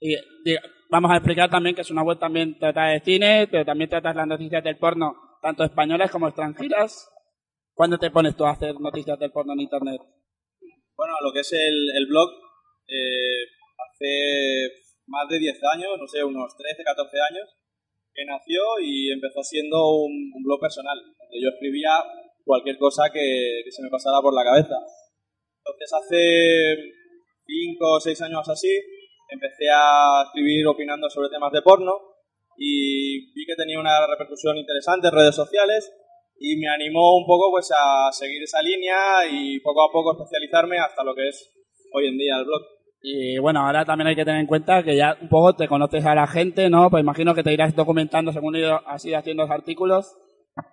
Y 0.00 0.16
vamos 0.90 1.10
a 1.12 1.16
explicar 1.16 1.48
también 1.50 1.74
que 1.74 1.82
es 1.82 1.90
una 1.90 2.02
web 2.02 2.18
también 2.18 2.58
trata 2.58 2.86
de 2.86 3.00
cine, 3.00 3.46
pero 3.50 3.64
también 3.64 3.90
tratas 3.90 4.16
las 4.16 4.26
noticias 4.26 4.64
del 4.64 4.78
porno, 4.78 5.14
tanto 5.42 5.64
españolas 5.64 6.10
como 6.10 6.26
extranjeras. 6.28 7.08
¿Cuándo 7.74 7.98
te 7.98 8.10
pones 8.10 8.36
tú 8.36 8.44
a 8.44 8.52
hacer 8.52 8.78
noticias 8.78 9.18
del 9.18 9.32
porno 9.32 9.54
en 9.54 9.60
internet? 9.60 10.00
Bueno, 10.94 11.14
lo 11.22 11.32
que 11.32 11.40
es 11.40 11.52
el, 11.52 11.90
el 11.96 12.06
blog, 12.06 12.28
eh, 12.86 13.48
hace 13.88 14.70
más 15.06 15.28
de 15.28 15.38
10 15.38 15.58
años, 15.74 15.90
no 15.98 16.06
sé, 16.06 16.22
unos 16.22 16.54
13, 16.56 16.84
14 16.84 17.16
años, 17.30 17.48
que 18.12 18.26
nació 18.26 18.60
y 18.82 19.10
empezó 19.10 19.42
siendo 19.42 20.04
un, 20.04 20.12
un 20.34 20.42
blog 20.44 20.60
personal, 20.60 20.98
donde 21.00 21.40
yo 21.40 21.48
escribía 21.48 21.90
cualquier 22.44 22.76
cosa 22.76 23.04
que, 23.10 23.62
que 23.64 23.72
se 23.72 23.82
me 23.82 23.88
pasara 23.88 24.20
por 24.20 24.34
la 24.34 24.44
cabeza. 24.44 24.76
Entonces 25.64 25.92
hace 25.94 26.76
5 27.46 27.90
o 27.90 28.00
6 28.00 28.20
años 28.22 28.48
así, 28.50 28.70
empecé 29.30 29.70
a 29.74 30.24
escribir 30.26 30.66
opinando 30.66 31.08
sobre 31.08 31.30
temas 31.30 31.52
de 31.52 31.62
porno 31.62 31.96
y 32.58 33.32
vi 33.32 33.46
que 33.46 33.56
tenía 33.56 33.80
una 33.80 34.06
repercusión 34.06 34.58
interesante 34.58 35.08
en 35.08 35.14
redes 35.14 35.34
sociales 35.34 35.90
y 36.38 36.56
me 36.56 36.68
animó 36.68 37.16
un 37.18 37.26
poco 37.26 37.50
pues 37.52 37.70
a 37.72 38.10
seguir 38.12 38.42
esa 38.42 38.60
línea 38.62 38.96
y 39.30 39.60
poco 39.60 39.82
a 39.82 39.92
poco 39.92 40.12
especializarme 40.12 40.78
hasta 40.78 41.04
lo 41.04 41.14
que 41.14 41.28
es 41.28 41.50
hoy 41.92 42.08
en 42.08 42.18
día 42.18 42.36
el 42.38 42.44
blog. 42.44 42.62
Y 43.04 43.38
bueno, 43.38 43.60
ahora 43.66 43.84
también 43.84 44.06
hay 44.08 44.14
que 44.16 44.24
tener 44.24 44.40
en 44.40 44.46
cuenta 44.46 44.82
que 44.82 44.96
ya 44.96 45.16
un 45.20 45.28
poco 45.28 45.54
te 45.56 45.66
conoces 45.66 46.04
a 46.06 46.14
la 46.14 46.26
gente, 46.26 46.70
¿no? 46.70 46.88
Pues 46.88 47.02
imagino 47.02 47.34
que 47.34 47.42
te 47.42 47.52
irás 47.52 47.74
documentando 47.74 48.32
según 48.32 48.54
ido 48.56 48.80
así 48.86 49.12
haciendo 49.12 49.42
los 49.42 49.50
artículos. 49.50 50.16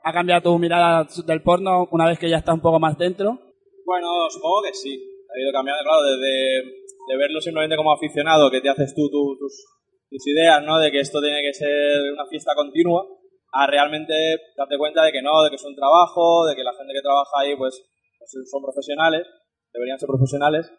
¿Ha 0.03 0.13
cambiado 0.13 0.41
tu 0.41 0.59
mirada 0.59 1.07
del 1.25 1.41
porno 1.41 1.87
una 1.91 2.05
vez 2.07 2.19
que 2.19 2.29
ya 2.29 2.37
está 2.37 2.53
un 2.53 2.61
poco 2.61 2.79
más 2.79 2.97
dentro? 2.97 3.39
Bueno, 3.85 4.07
supongo 4.29 4.61
que 4.67 4.73
sí. 4.73 4.93
Ha 4.93 5.39
ido 5.41 5.51
cambiando, 5.51 5.81
claro, 5.83 6.03
desde 6.03 6.63
de 7.07 7.17
verlo 7.17 7.41
simplemente 7.41 7.75
como 7.75 7.93
aficionado, 7.93 8.51
que 8.51 8.61
te 8.61 8.69
haces 8.69 8.93
tú 8.93 9.09
tu- 9.09 9.35
tus, 9.39 9.65
tus 10.11 10.27
ideas, 10.27 10.61
¿no? 10.63 10.77
De 10.77 10.91
que 10.91 10.99
esto 10.99 11.19
tiene 11.21 11.41
que 11.41 11.53
ser 11.53 12.13
una 12.13 12.25
fiesta 12.27 12.53
continua, 12.55 13.07
a 13.51 13.67
realmente 13.67 14.13
darte 14.57 14.77
cuenta 14.77 15.03
de 15.03 15.11
que 15.11 15.21
no, 15.21 15.43
de 15.43 15.49
que 15.49 15.55
es 15.55 15.65
un 15.65 15.75
trabajo, 15.75 16.45
de 16.45 16.55
que 16.55 16.63
la 16.63 16.73
gente 16.73 16.93
que 16.93 17.01
trabaja 17.01 17.31
ahí, 17.39 17.55
pues, 17.55 17.81
pues 18.17 18.31
son 18.49 18.61
profesionales, 18.61 19.25
deberían 19.73 19.99
ser 19.99 20.07
profesionales. 20.07 20.71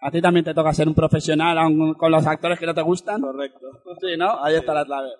A 0.00 0.10
ti 0.10 0.20
también 0.20 0.44
te 0.44 0.54
toca 0.54 0.72
ser 0.72 0.88
un 0.88 0.94
profesional 0.94 1.58
aun 1.58 1.94
con 1.94 2.10
los 2.12 2.26
actores 2.26 2.58
que 2.58 2.66
no 2.66 2.74
te 2.74 2.82
gustan. 2.82 3.20
Correcto. 3.20 3.66
Sí, 4.00 4.16
¿no? 4.16 4.42
Ahí 4.42 4.54
está 4.54 4.74
la 4.74 4.84
clave. 4.84 5.10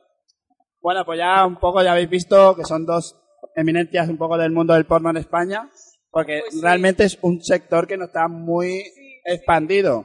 Bueno, 0.80 1.04
pues 1.04 1.18
ya 1.18 1.46
un 1.46 1.56
poco 1.56 1.82
ya 1.82 1.92
habéis 1.92 2.10
visto 2.10 2.54
que 2.54 2.64
son 2.64 2.84
dos 2.84 3.18
eminencias 3.56 4.08
un 4.08 4.18
poco 4.18 4.36
del 4.36 4.52
mundo 4.52 4.74
del 4.74 4.84
porno 4.86 5.10
en 5.10 5.16
España, 5.16 5.70
porque 6.10 6.40
Pues 6.40 6.54
sí. 6.54 6.60
realmente 6.62 7.04
es 7.04 7.18
un 7.22 7.42
sector 7.42 7.86
que 7.86 7.96
no 7.96 8.04
está 8.04 8.28
muy 8.28 8.82
expandido. 9.24 10.04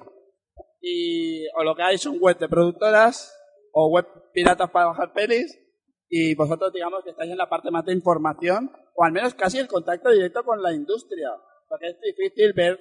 Y 0.81 1.45
o 1.57 1.63
lo 1.63 1.75
que 1.75 1.83
hay 1.83 1.97
son 1.97 2.17
web 2.19 2.37
de 2.37 2.47
productoras 2.47 3.35
o 3.73 3.89
web 3.89 4.05
piratas 4.33 4.69
para 4.71 4.87
bajar 4.87 5.11
pelis 5.13 5.57
y 6.09 6.33
vosotros 6.35 6.73
digamos 6.73 7.03
que 7.03 7.11
estáis 7.11 7.31
en 7.31 7.37
la 7.37 7.47
parte 7.47 7.69
más 7.69 7.85
de 7.85 7.93
información 7.93 8.71
o 8.95 9.03
al 9.03 9.11
menos 9.11 9.33
casi 9.35 9.59
el 9.59 9.67
contacto 9.67 10.09
directo 10.09 10.43
con 10.43 10.61
la 10.61 10.73
industria, 10.73 11.29
porque 11.67 11.87
es 11.87 12.01
difícil 12.01 12.53
ver 12.53 12.79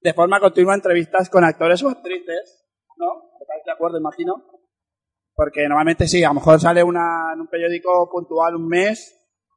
de 0.00 0.12
forma 0.12 0.40
continua 0.40 0.74
entrevistas 0.74 1.30
con 1.30 1.44
actores 1.44 1.82
o 1.82 1.88
actrices, 1.88 2.66
¿no? 2.96 3.30
¿Estáis 3.40 3.64
de 3.64 3.72
acuerdo, 3.72 3.98
imagino? 3.98 4.44
Porque 5.34 5.62
normalmente 5.68 6.06
sí, 6.08 6.22
a 6.24 6.28
lo 6.28 6.34
mejor 6.34 6.60
sale 6.60 6.82
una, 6.82 7.32
en 7.32 7.40
un 7.40 7.48
periódico 7.48 8.10
puntual 8.10 8.56
un 8.56 8.68
mes, 8.68 9.16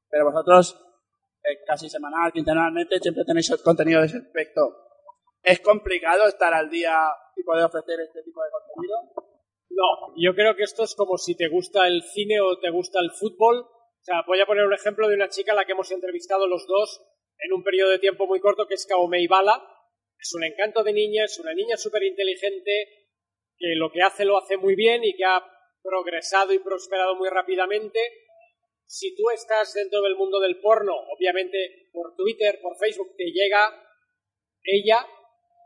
pero 0.10 0.26
vosotros 0.26 0.80
eh, 1.44 1.64
casi 1.66 1.90
semanal, 1.90 2.32
quincenalmente, 2.32 3.00
siempre 3.00 3.24
tenéis 3.26 3.52
contenido 3.64 4.02
de 4.02 4.08
ese 4.08 4.18
aspecto. 4.18 4.62
¿Es 5.42 5.60
complicado 5.62 6.28
estar 6.28 6.54
al 6.54 6.70
día 6.70 6.98
y 7.36 7.44
poder 7.44 7.66
ofrecer 7.66 8.00
este 8.02 8.24
tipo 8.24 8.42
de 8.44 8.50
contenido? 8.52 9.29
No, 9.80 10.14
yo 10.18 10.36
creo 10.36 10.58
que 10.58 10.64
esto 10.64 10.84
es 10.84 10.94
como 10.94 11.18
si 11.18 11.36
te 11.38 11.48
gusta 11.48 11.88
el 11.88 12.04
cine 12.04 12.42
o 12.42 12.60
te 12.60 12.70
gusta 12.70 13.00
el 13.00 13.12
fútbol. 13.12 13.60
O 13.60 14.04
sea, 14.04 14.24
voy 14.28 14.42
a 14.42 14.46
poner 14.46 14.66
un 14.66 14.74
ejemplo 14.74 15.08
de 15.08 15.16
una 15.16 15.30
chica 15.30 15.54
a 15.54 15.56
la 15.56 15.64
que 15.64 15.72
hemos 15.72 15.90
entrevistado 15.92 16.48
los 16.48 16.68
dos 16.68 17.02
en 17.38 17.54
un 17.54 17.64
periodo 17.64 17.92
de 17.92 18.00
tiempo 18.00 18.28
muy 18.28 18.42
corto, 18.42 18.68
que 18.68 18.74
es 18.74 18.86
Kaomei 18.86 19.28
Bala. 19.28 19.64
Es 20.20 20.34
un 20.34 20.44
encanto 20.44 20.84
de 20.84 20.92
niña, 20.92 21.24
es 21.24 21.40
una 21.40 21.54
niña 21.54 21.78
súper 21.78 22.04
inteligente, 22.04 23.08
que 23.58 23.68
lo 23.78 23.90
que 23.90 24.02
hace 24.02 24.26
lo 24.26 24.38
hace 24.38 24.58
muy 24.58 24.76
bien 24.76 25.02
y 25.06 25.16
que 25.16 25.24
ha 25.24 25.42
progresado 25.82 26.52
y 26.52 26.60
prosperado 26.60 27.16
muy 27.16 27.30
rápidamente. 27.30 28.00
Si 28.86 29.16
tú 29.16 29.30
estás 29.30 29.74
dentro 29.74 30.02
del 30.02 30.18
mundo 30.18 30.42
del 30.42 30.60
porno, 30.60 30.94
obviamente 31.16 31.88
por 31.94 32.18
Twitter, 32.18 32.60
por 32.62 32.76
Facebook, 32.76 33.16
te 33.16 33.32
llega 33.32 33.82
ella 34.62 35.08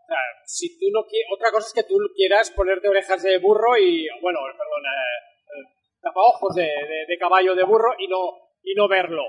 O 0.04 0.06
sea, 0.06 0.18
si 0.46 0.78
tú 0.78 0.86
no 0.92 1.02
qui- 1.08 1.24
otra 1.34 1.50
cosa 1.52 1.68
es 1.68 1.74
que 1.74 1.84
tú 1.90 1.96
quieras 2.16 2.52
ponerte 2.52 2.90
orejas 2.90 3.24
de 3.24 3.38
burro 3.40 3.78
y, 3.78 4.08
bueno, 4.22 4.40
perdón, 4.52 4.84
eh, 4.86 5.18
eh, 5.48 5.96
tapaojos 6.02 6.56
de, 6.56 6.64
de- 6.64 7.06
de 7.08 7.18
caballo 7.18 7.56
de 7.56 7.64
burro 7.64 7.94
y 7.98 8.08
no, 8.08 8.20
y 8.64 8.76
no 8.76 8.88
verlo. 8.88 9.24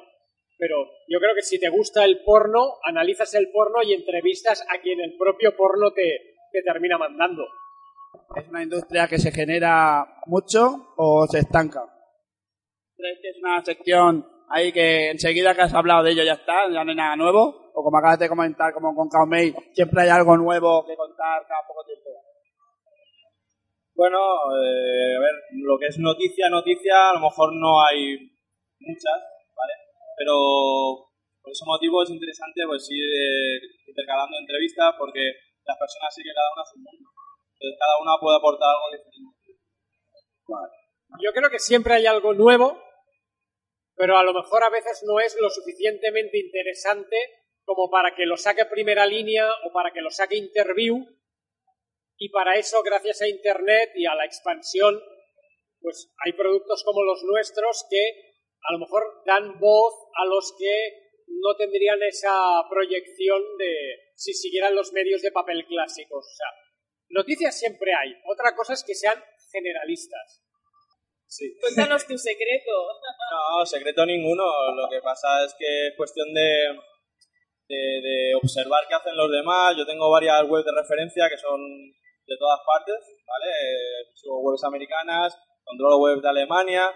Pero 0.59 0.76
yo 1.09 1.19
creo 1.21 1.35
que 1.35 1.43
si 1.43 1.59
te 1.61 1.69
gusta 1.69 2.04
el 2.04 2.23
porno, 2.25 2.75
analizas 2.85 3.35
el 3.35 3.50
porno 3.52 3.83
y 3.83 3.93
entrevistas 3.93 4.64
a 4.69 4.81
quien 4.81 5.00
el 5.00 5.16
propio 5.16 5.57
porno 5.57 5.93
te, 5.93 6.35
te 6.52 6.62
termina 6.62 6.97
mandando. 6.99 7.45
¿Es 8.37 8.49
una 8.49 8.62
industria 8.62 9.07
que 9.09 9.19
se 9.19 9.33
genera 9.33 10.04
mucho 10.26 10.95
o 10.97 11.26
se 11.28 11.38
estanca? 11.40 11.83
¿Crees 12.97 13.19
que 13.21 13.28
es 13.31 13.37
una 13.43 13.64
sección 13.64 14.25
ahí 14.48 14.72
que 14.72 15.10
enseguida 15.10 15.54
que 15.54 15.62
has 15.62 15.74
hablado 15.74 16.02
de 16.02 16.12
ello 16.12 16.22
ya 16.24 16.34
está, 16.34 16.68
ya 16.72 16.84
no 16.84 16.90
hay 16.90 16.96
nada 16.96 17.16
nuevo? 17.16 17.70
O 17.74 17.82
como 17.82 17.98
acabas 17.98 18.18
de 18.18 18.28
comentar, 18.28 18.72
como 18.72 18.94
con 18.94 19.08
Kaomei, 19.08 19.54
siempre 19.72 20.02
hay 20.02 20.08
algo 20.08 20.36
nuevo 20.36 20.84
que 20.86 20.96
contar 20.96 21.44
cada 21.46 21.60
poco 21.66 21.84
tiempo. 21.84 22.10
Bueno, 23.94 24.18
eh, 24.18 25.16
a 25.16 25.20
ver, 25.20 25.34
lo 25.52 25.78
que 25.78 25.86
es 25.86 25.98
noticia, 25.98 26.48
noticia, 26.48 27.10
a 27.10 27.14
lo 27.14 27.20
mejor 27.20 27.54
no 27.54 27.80
hay 27.80 28.18
muchas, 28.80 29.18
¿vale? 29.54 29.74
Pero 30.18 30.34
por 31.40 31.52
ese 31.52 31.64
motivo 31.64 32.02
es 32.02 32.10
interesante 32.10 32.62
pues 32.66 32.90
ir 32.90 33.06
eh, 33.06 33.60
intercalando 33.86 34.38
entrevistas 34.38 34.94
porque 34.98 35.30
las 35.64 35.78
personas 35.78 36.14
sí 36.14 36.22
que 36.22 36.34
cada 36.34 36.52
una 36.54 36.62
a 36.62 36.70
su 36.72 36.78
mundo. 36.78 37.06
Entonces 37.54 37.78
cada 37.78 37.96
una 38.02 38.20
puede 38.20 38.36
aportar 38.36 38.68
algo 38.68 38.90
diferente. 38.90 39.44
Yo 41.22 41.30
creo 41.32 41.50
que 41.50 41.58
siempre 41.58 41.94
hay 41.94 42.06
algo 42.06 42.34
nuevo, 42.34 42.76
pero 43.96 44.16
a 44.16 44.24
lo 44.24 44.34
mejor 44.34 44.64
a 44.64 44.70
veces 44.70 45.02
no 45.06 45.20
es 45.20 45.36
lo 45.40 45.50
suficientemente 45.50 46.38
interesante 46.38 47.16
como 47.64 47.90
para 47.90 48.14
que 48.14 48.26
lo 48.26 48.36
saque 48.36 48.66
primera 48.66 49.06
línea 49.06 49.48
o 49.64 49.72
para 49.72 49.92
que 49.92 50.00
lo 50.00 50.10
saque 50.10 50.36
interview. 50.36 51.04
Y 52.16 52.28
para 52.28 52.54
eso, 52.54 52.82
gracias 52.82 53.22
a 53.22 53.28
Internet 53.28 53.90
y 53.94 54.06
a 54.06 54.14
la 54.14 54.24
expansión, 54.24 55.00
pues 55.80 56.12
hay 56.24 56.32
productos 56.32 56.82
como 56.84 57.02
los 57.02 57.22
nuestros 57.24 57.86
que 57.90 58.02
a 58.62 58.72
lo 58.72 58.78
mejor 58.78 59.02
dan 59.26 59.58
voz 59.58 59.94
a 60.14 60.24
los 60.26 60.54
que 60.58 61.04
no 61.26 61.56
tendrían 61.56 62.02
esa 62.02 62.34
proyección 62.70 63.42
de 63.58 64.12
si 64.14 64.32
siguieran 64.32 64.74
los 64.74 64.92
medios 64.92 65.22
de 65.22 65.32
papel 65.32 65.66
clásicos. 65.66 66.24
O 66.24 66.36
sea, 66.36 66.46
noticias 67.08 67.58
siempre 67.58 67.92
hay. 67.94 68.14
Otra 68.26 68.54
cosa 68.54 68.74
es 68.74 68.84
que 68.84 68.94
sean 68.94 69.22
generalistas. 69.52 70.42
Sí. 71.35 71.50
Cuéntanos 71.59 72.07
tu 72.07 72.17
secreto. 72.17 72.71
No, 73.35 73.67
secreto 73.67 74.07
ninguno. 74.07 74.45
Lo 74.76 74.88
que 74.88 75.00
pasa 75.03 75.43
es 75.45 75.55
que 75.59 75.88
es 75.88 75.97
cuestión 75.97 76.33
de, 76.33 76.71
de, 77.67 77.81
de 77.99 78.35
observar 78.37 78.87
qué 78.87 78.95
hacen 78.95 79.17
los 79.17 79.31
demás. 79.31 79.75
Yo 79.76 79.85
tengo 79.85 80.09
varias 80.09 80.45
webs 80.47 80.64
de 80.64 80.71
referencia 80.71 81.29
que 81.29 81.37
son 81.37 81.59
de 81.59 82.37
todas 82.38 82.61
partes, 82.62 83.03
¿vale? 83.26 83.50
Eh, 83.50 84.07
sigo 84.14 84.38
webs 84.41 84.62
americanas, 84.62 85.35
controlo 85.64 85.99
webs 85.99 86.23
de 86.23 86.29
Alemania, 86.29 86.95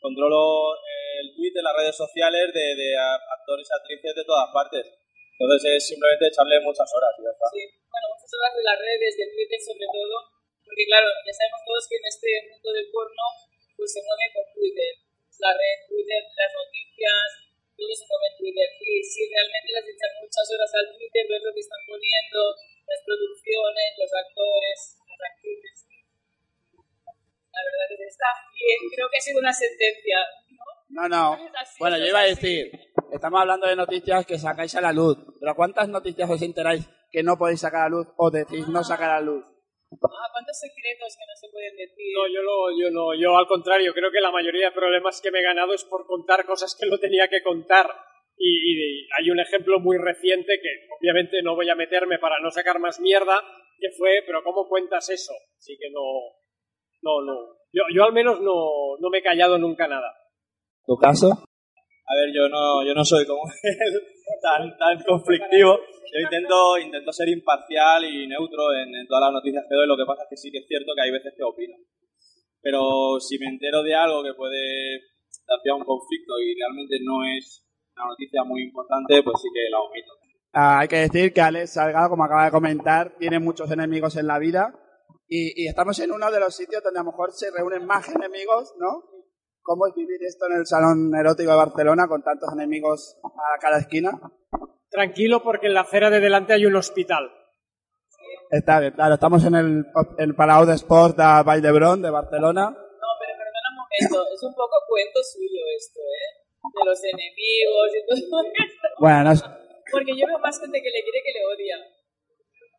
controlo 0.00 0.74
eh, 0.74 1.22
el 1.22 1.36
Twitter, 1.36 1.62
las 1.62 1.76
redes 1.76 1.96
sociales 1.96 2.50
de, 2.52 2.96
actores 2.98 3.68
y 3.70 3.72
actrices 3.78 4.14
de 4.16 4.24
todas 4.24 4.50
partes. 4.52 4.84
Entonces 5.38 5.70
es 5.70 5.86
simplemente 5.86 6.26
echarle 6.26 6.58
muchas 6.66 6.88
horas 6.90 7.12
y 7.14 7.22
ya 7.22 7.30
está. 7.30 7.46
Sí, 7.52 7.62
bueno, 7.62 8.06
muchas 8.10 8.32
horas 8.34 8.52
de 8.56 8.64
las 8.66 8.78
redes, 8.80 9.12
de 9.16 9.26
Twitter 9.30 9.60
sobre 9.62 9.86
todo, 9.86 10.16
porque 10.64 10.84
claro, 10.90 11.08
ya 11.22 11.32
sabemos 11.32 11.60
todos 11.62 11.84
que 11.86 11.96
en 11.96 12.06
este 12.10 12.30
mundo 12.50 12.68
del 12.74 12.88
porno 12.90 13.45
pues 13.76 13.92
se 13.92 14.00
mueve 14.00 14.26
por 14.32 14.46
Twitter. 14.56 14.92
La 15.36 15.52
red, 15.52 15.76
Twitter, 15.84 16.20
las 16.32 16.52
noticias, 16.56 17.28
todo 17.76 17.92
se 17.92 18.08
mueve 18.08 18.26
en 18.32 18.36
Twitter. 18.40 18.68
Y 18.80 19.04
si 19.04 19.20
realmente 19.28 19.68
les 19.68 19.86
echan 19.92 20.12
muchas 20.16 20.46
horas 20.48 20.72
al 20.72 20.88
Twitter, 20.96 21.22
ver 21.28 21.42
lo 21.44 21.52
que 21.52 21.60
están 21.60 21.82
poniendo, 21.84 22.40
las 22.88 23.00
producciones, 23.04 23.88
los 24.00 24.12
actores, 24.16 24.78
las 25.04 25.20
actrices. 25.28 25.76
La 27.52 27.60
verdad 27.64 27.84
es 27.92 27.98
que 28.00 28.08
está 28.08 28.30
bien, 28.52 28.80
creo 28.92 29.06
que 29.12 29.16
ha 29.16 29.24
sido 29.28 29.38
una 29.40 29.52
sentencia. 29.52 30.18
¿no? 30.56 30.64
No, 30.88 31.04
no. 31.08 31.24
Bueno, 31.78 31.98
yo 31.98 32.06
iba 32.06 32.20
a 32.20 32.32
decir, 32.32 32.72
estamos 33.12 33.40
hablando 33.40 33.68
de 33.68 33.76
noticias 33.76 34.24
que 34.24 34.38
sacáis 34.38 34.74
a 34.74 34.80
la 34.80 34.92
luz, 34.92 35.16
pero 35.40 35.54
¿cuántas 35.54 35.88
noticias 35.88 36.28
os 36.28 36.40
enteráis 36.42 36.88
que 37.10 37.22
no 37.22 37.36
podéis 37.36 37.60
sacar 37.60 37.80
a 37.80 37.84
la 37.84 37.96
luz 37.96 38.08
o 38.16 38.30
decís 38.30 38.68
no 38.68 38.84
sacar 38.84 39.10
a 39.10 39.20
la 39.20 39.26
luz? 39.26 39.55
Ah, 40.02 40.28
¿Cuántos 40.32 40.58
secretos 40.58 41.16
que 41.16 41.26
no 41.26 41.36
se 41.36 41.48
pueden 41.50 41.76
decir? 41.76 42.06
No, 42.14 42.26
yo 42.28 42.42
no, 42.42 42.56
yo 42.78 42.90
no, 42.90 43.14
yo 43.14 43.36
al 43.36 43.46
contrario, 43.46 43.92
creo 43.94 44.10
que 44.10 44.20
la 44.20 44.30
mayoría 44.30 44.66
de 44.66 44.74
problemas 44.74 45.20
que 45.20 45.30
me 45.30 45.40
he 45.40 45.42
ganado 45.42 45.72
es 45.72 45.84
por 45.84 46.06
contar 46.06 46.44
cosas 46.44 46.76
que 46.78 46.88
no 46.88 46.98
tenía 46.98 47.28
que 47.28 47.42
contar. 47.42 47.88
Y, 48.38 48.48
y 48.48 49.08
hay 49.18 49.30
un 49.30 49.40
ejemplo 49.40 49.80
muy 49.80 49.96
reciente 49.96 50.60
que 50.60 50.68
obviamente 51.00 51.42
no 51.42 51.54
voy 51.54 51.70
a 51.70 51.74
meterme 51.74 52.18
para 52.18 52.38
no 52.40 52.50
sacar 52.50 52.78
más 52.78 53.00
mierda, 53.00 53.40
que 53.78 53.88
fue, 53.96 54.22
pero 54.26 54.42
¿cómo 54.44 54.68
cuentas 54.68 55.08
eso? 55.08 55.32
Así 55.58 55.76
que 55.78 55.90
no, 55.90 56.02
no, 57.02 57.22
no. 57.22 57.56
Yo, 57.72 57.82
yo 57.94 58.04
al 58.04 58.12
menos 58.12 58.40
no, 58.40 58.96
no 58.98 59.10
me 59.10 59.18
he 59.18 59.22
callado 59.22 59.58
nunca 59.58 59.88
nada. 59.88 60.12
¿Tu 60.86 60.96
caso? 60.96 61.28
A 61.28 62.14
ver, 62.14 62.32
yo 62.34 62.48
no, 62.48 62.84
yo 62.86 62.94
no 62.94 63.04
soy 63.04 63.26
como 63.26 63.42
él, 63.62 64.02
tan, 64.40 64.76
tan 64.78 65.04
conflictivo. 65.04 65.78
Yo 66.16 66.24
intento, 66.24 66.78
intento 66.78 67.12
ser 67.12 67.28
imparcial 67.28 68.04
y 68.08 68.26
neutro 68.26 68.72
en, 68.72 68.88
en 68.88 69.06
todas 69.06 69.28
las 69.28 69.32
noticias 69.36 69.64
que 69.68 69.74
doy. 69.76 69.86
Lo 69.86 69.98
que 69.98 70.06
pasa 70.06 70.22
es 70.22 70.28
que 70.30 70.36
sí 70.38 70.50
que 70.50 70.64
es 70.64 70.66
cierto 70.66 70.92
que 70.96 71.02
hay 71.02 71.12
veces 71.12 71.34
que 71.36 71.44
opino. 71.44 71.76
Pero 72.62 73.20
si 73.20 73.38
me 73.38 73.52
entero 73.52 73.82
de 73.82 73.94
algo 73.94 74.24
que 74.24 74.32
puede 74.32 74.96
dar 75.46 75.60
pie 75.62 75.72
a 75.72 75.74
un 75.74 75.84
conflicto 75.84 76.40
y 76.40 76.56
realmente 76.56 76.96
no 77.04 77.20
es 77.22 77.68
una 77.94 78.06
noticia 78.06 78.44
muy 78.44 78.62
importante, 78.62 79.22
pues 79.22 79.36
sí 79.42 79.48
que 79.52 79.68
la 79.68 79.80
omito. 79.80 80.12
Ah, 80.54 80.78
hay 80.80 80.88
que 80.88 81.04
decir 81.04 81.34
que 81.34 81.42
Alex 81.42 81.74
Salgado, 81.74 82.08
como 82.08 82.24
acaba 82.24 82.46
de 82.46 82.50
comentar, 82.50 83.14
tiene 83.18 83.38
muchos 83.38 83.70
enemigos 83.70 84.16
en 84.16 84.26
la 84.26 84.38
vida 84.38 84.72
y, 85.28 85.64
y 85.64 85.68
estamos 85.68 85.98
en 86.00 86.12
uno 86.12 86.30
de 86.30 86.40
los 86.40 86.56
sitios 86.56 86.82
donde 86.82 86.98
a 86.98 87.02
lo 87.02 87.10
mejor 87.10 87.32
se 87.32 87.50
reúnen 87.50 87.84
más 87.84 88.08
enemigos, 88.08 88.72
¿no? 88.80 89.04
¿Cómo 89.60 89.86
es 89.86 89.94
vivir 89.94 90.22
esto 90.26 90.46
en 90.46 90.60
el 90.60 90.66
Salón 90.66 91.14
Erótico 91.14 91.50
de 91.50 91.56
Barcelona 91.58 92.08
con 92.08 92.22
tantos 92.22 92.48
enemigos 92.54 93.18
a 93.22 93.60
cada 93.60 93.80
esquina? 93.80 94.12
Tranquilo 94.90 95.42
porque 95.42 95.66
en 95.66 95.74
la 95.74 95.80
acera 95.82 96.10
de 96.10 96.20
delante 96.20 96.52
hay 96.52 96.66
un 96.66 96.76
hospital. 96.76 97.30
Está 98.50 98.78
bien, 98.80 98.92
claro, 98.92 99.14
estamos 99.14 99.44
en 99.44 99.54
el, 99.56 99.84
el 100.18 100.34
Palau 100.34 100.64
de 100.66 100.74
Sport 100.74 101.16
de 101.16 101.42
Vall 101.44 101.60
d'Hebron 101.62 102.00
de 102.00 102.10
Barcelona. 102.10 102.70
No, 102.70 103.10
pero 103.18 103.32
perdona 103.36 103.68
un 103.70 103.76
momento, 103.82 104.34
es 104.34 104.42
un 104.42 104.54
poco 104.54 104.76
cuento 104.88 105.20
suyo 105.22 105.60
esto, 105.76 105.98
¿eh? 106.00 106.42
De 106.62 106.84
los 106.90 107.00
enemigos 107.04 107.88
y 107.90 108.06
todo 108.06 108.42
esto. 108.66 108.88
Bueno, 109.00 109.24
no 109.24 109.32
es- 109.32 109.44
Porque 109.90 110.12
yo 110.16 110.26
veo 110.26 110.38
más 110.38 110.58
gente 110.60 110.80
que 110.80 110.90
le 110.90 111.02
quiere 111.02 111.22
que 111.24 111.32
le 111.32 111.46
odia. 111.46 111.76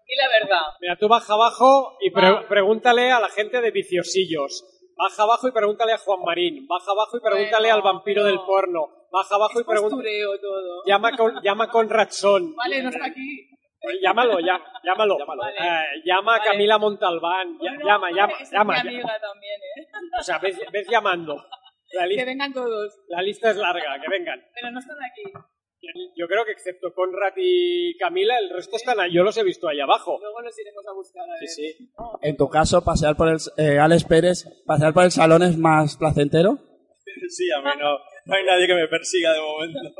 Y 0.09 0.15
la 0.15 0.27
verdad, 0.29 0.61
Mira, 0.79 0.97
tú 0.97 1.09
baja 1.09 1.33
abajo 1.33 1.97
y 1.99 2.11
pre- 2.11 2.27
Ah. 2.27 2.45
pregúntale 2.47 3.11
a 3.11 3.19
la 3.19 3.27
gente 3.29 3.59
de 3.59 3.71
viciosillos. 3.71 4.63
Baja 4.95 5.23
abajo 5.23 5.47
y 5.49 5.51
pregúntale 5.51 5.91
a 5.93 5.97
Juan 5.97 6.23
Marín. 6.23 6.65
Baja 6.65 6.91
abajo 6.91 7.17
y 7.17 7.19
pregúntale 7.21 7.67
Bueno, 7.67 7.75
al 7.75 7.81
vampiro 7.81 8.21
no. 8.23 8.27
del 8.29 8.39
porno. 8.39 8.87
Baja 9.11 9.35
abajo 9.35 9.59
y 9.59 9.61
es 9.61 9.79
todo. 10.41 10.83
Llama 10.85 11.11
con, 11.17 11.41
llama 11.41 11.69
con 11.69 11.89
Ratson. 11.89 12.55
Vale, 12.55 12.83
no 12.83 12.89
está 12.89 13.05
aquí. 13.05 13.49
Llámalo, 14.01 14.39
ya, 14.39 14.59
llámalo. 14.83 15.17
Vale. 15.25 15.53
Eh, 15.57 16.01
llama 16.03 16.35
a 16.35 16.39
Vale. 16.39 16.51
Camila 16.51 16.77
Montalbán. 16.77 17.57
Bueno, 17.57 17.79
llama, 17.85 18.11
llama, 18.11 18.33
es 18.39 18.51
llama. 18.51 18.73
mi 18.73 18.79
llama. 18.79 18.89
amiga 18.89 19.19
también, 19.21 19.59
¿eh? 19.77 19.87
O 20.19 20.23
sea, 20.23 20.39
ves, 20.39 20.59
ves 20.71 20.87
llamando. 20.89 21.35
La, 21.93 22.01
Que 22.01 22.07
lista 22.09 22.25
vengan 22.25 22.53
todos. 22.53 22.99
la 23.07 23.21
lista 23.21 23.51
es 23.51 23.57
larga, 23.57 24.01
que 24.01 24.09
vengan. 24.09 24.43
Pero 24.53 24.71
no 24.71 24.79
están 24.79 24.97
aquí. 25.09 25.23
Yo 26.17 26.27
creo 26.27 26.43
que 26.43 26.51
excepto 26.51 26.91
Conrad 26.93 27.33
y 27.37 27.95
Camila, 27.97 28.37
el 28.39 28.49
resto 28.49 28.75
están 28.75 28.99
ahí. 28.99 29.13
Yo 29.13 29.23
los 29.23 29.37
he 29.37 29.43
visto 29.43 29.69
ahí 29.69 29.79
abajo. 29.79 30.17
Luego 30.19 30.41
los 30.41 30.59
iremos 30.59 30.85
a 30.85 30.93
buscar. 30.93 31.23
A 31.23 31.33
ver. 31.39 31.47
Sí, 31.47 31.71
sí. 31.77 31.89
en 32.23 32.35
tu 32.35 32.49
caso, 32.49 32.83
pasear 32.83 33.15
por 33.15 33.29
el, 33.29 33.37
eh, 33.57 33.79
Alex 33.79 34.03
Pérez, 34.03 34.45
pasear 34.65 34.93
por 34.93 35.03
el 35.03 35.11
salón 35.11 35.43
es 35.43 35.57
más 35.57 35.95
placentero. 35.97 36.57
Sí, 37.29 37.49
a 37.51 37.61
mí 37.61 37.69
no, 37.79 37.97
no 38.27 38.35
hay 38.35 38.43
nadie 38.43 38.67
que 38.67 38.75
me 38.75 38.87
persiga 38.87 39.33
de 39.33 39.41
momento. 39.41 39.79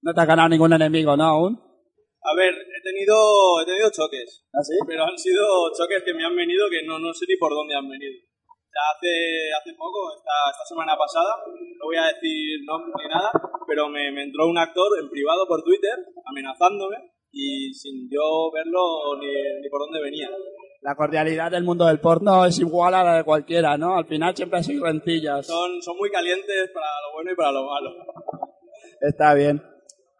No 0.00 0.14
te 0.14 0.20
ha 0.20 0.26
ganado 0.26 0.48
ningún 0.48 0.72
enemigo, 0.72 1.16
¿no? 1.16 1.24
Aún. 1.24 1.58
A 2.22 2.32
ver, 2.34 2.54
he 2.54 2.80
tenido, 2.86 3.60
he 3.60 3.66
tenido 3.66 3.90
choques. 3.90 4.46
¿Ah, 4.54 4.62
sí? 4.62 4.78
Pero 4.86 5.02
han 5.04 5.18
sido 5.18 5.42
choques 5.74 6.04
que 6.04 6.14
me 6.14 6.24
han 6.24 6.36
venido 6.36 6.70
que 6.70 6.86
no, 6.86 7.00
no 7.00 7.12
sé 7.12 7.26
ni 7.28 7.36
por 7.36 7.50
dónde 7.50 7.74
han 7.74 7.88
venido. 7.90 8.14
Sea, 8.46 8.84
hace, 8.94 9.50
hace 9.58 9.74
poco, 9.74 10.14
esta, 10.14 10.54
esta 10.54 10.64
semana 10.70 10.96
pasada, 10.96 11.34
no 11.44 11.84
voy 11.84 11.96
a 11.96 12.14
decir 12.14 12.62
nombre 12.64 12.92
ni 13.02 13.08
nada, 13.10 13.28
pero 13.66 13.88
me, 13.88 14.12
me 14.12 14.22
entró 14.22 14.46
un 14.46 14.56
actor 14.56 14.86
en 15.02 15.10
privado 15.10 15.48
por 15.48 15.64
Twitter 15.64 15.98
amenazándome 16.24 16.96
y 17.32 17.74
sin 17.74 18.08
yo 18.08 18.52
verlo 18.52 19.18
ni, 19.18 19.60
ni 19.60 19.68
por 19.68 19.80
dónde 19.80 20.00
venía. 20.00 20.30
La 20.88 20.94
cordialidad 20.94 21.50
del 21.50 21.64
mundo 21.64 21.84
del 21.84 22.00
porno 22.00 22.46
es 22.46 22.58
igual 22.60 22.94
a 22.94 23.04
la 23.04 23.16
de 23.18 23.24
cualquiera, 23.24 23.76
¿no? 23.76 23.98
Al 23.98 24.06
final 24.06 24.34
siempre 24.34 24.58
hay 24.58 24.80
rencillas. 24.80 25.46
Son, 25.46 25.82
son 25.82 25.98
muy 25.98 26.10
calientes 26.10 26.70
para 26.72 26.86
lo 26.86 27.12
bueno 27.12 27.30
y 27.30 27.36
para 27.36 27.52
lo 27.52 27.66
malo. 27.66 27.90
Está 28.98 29.34
bien. 29.34 29.62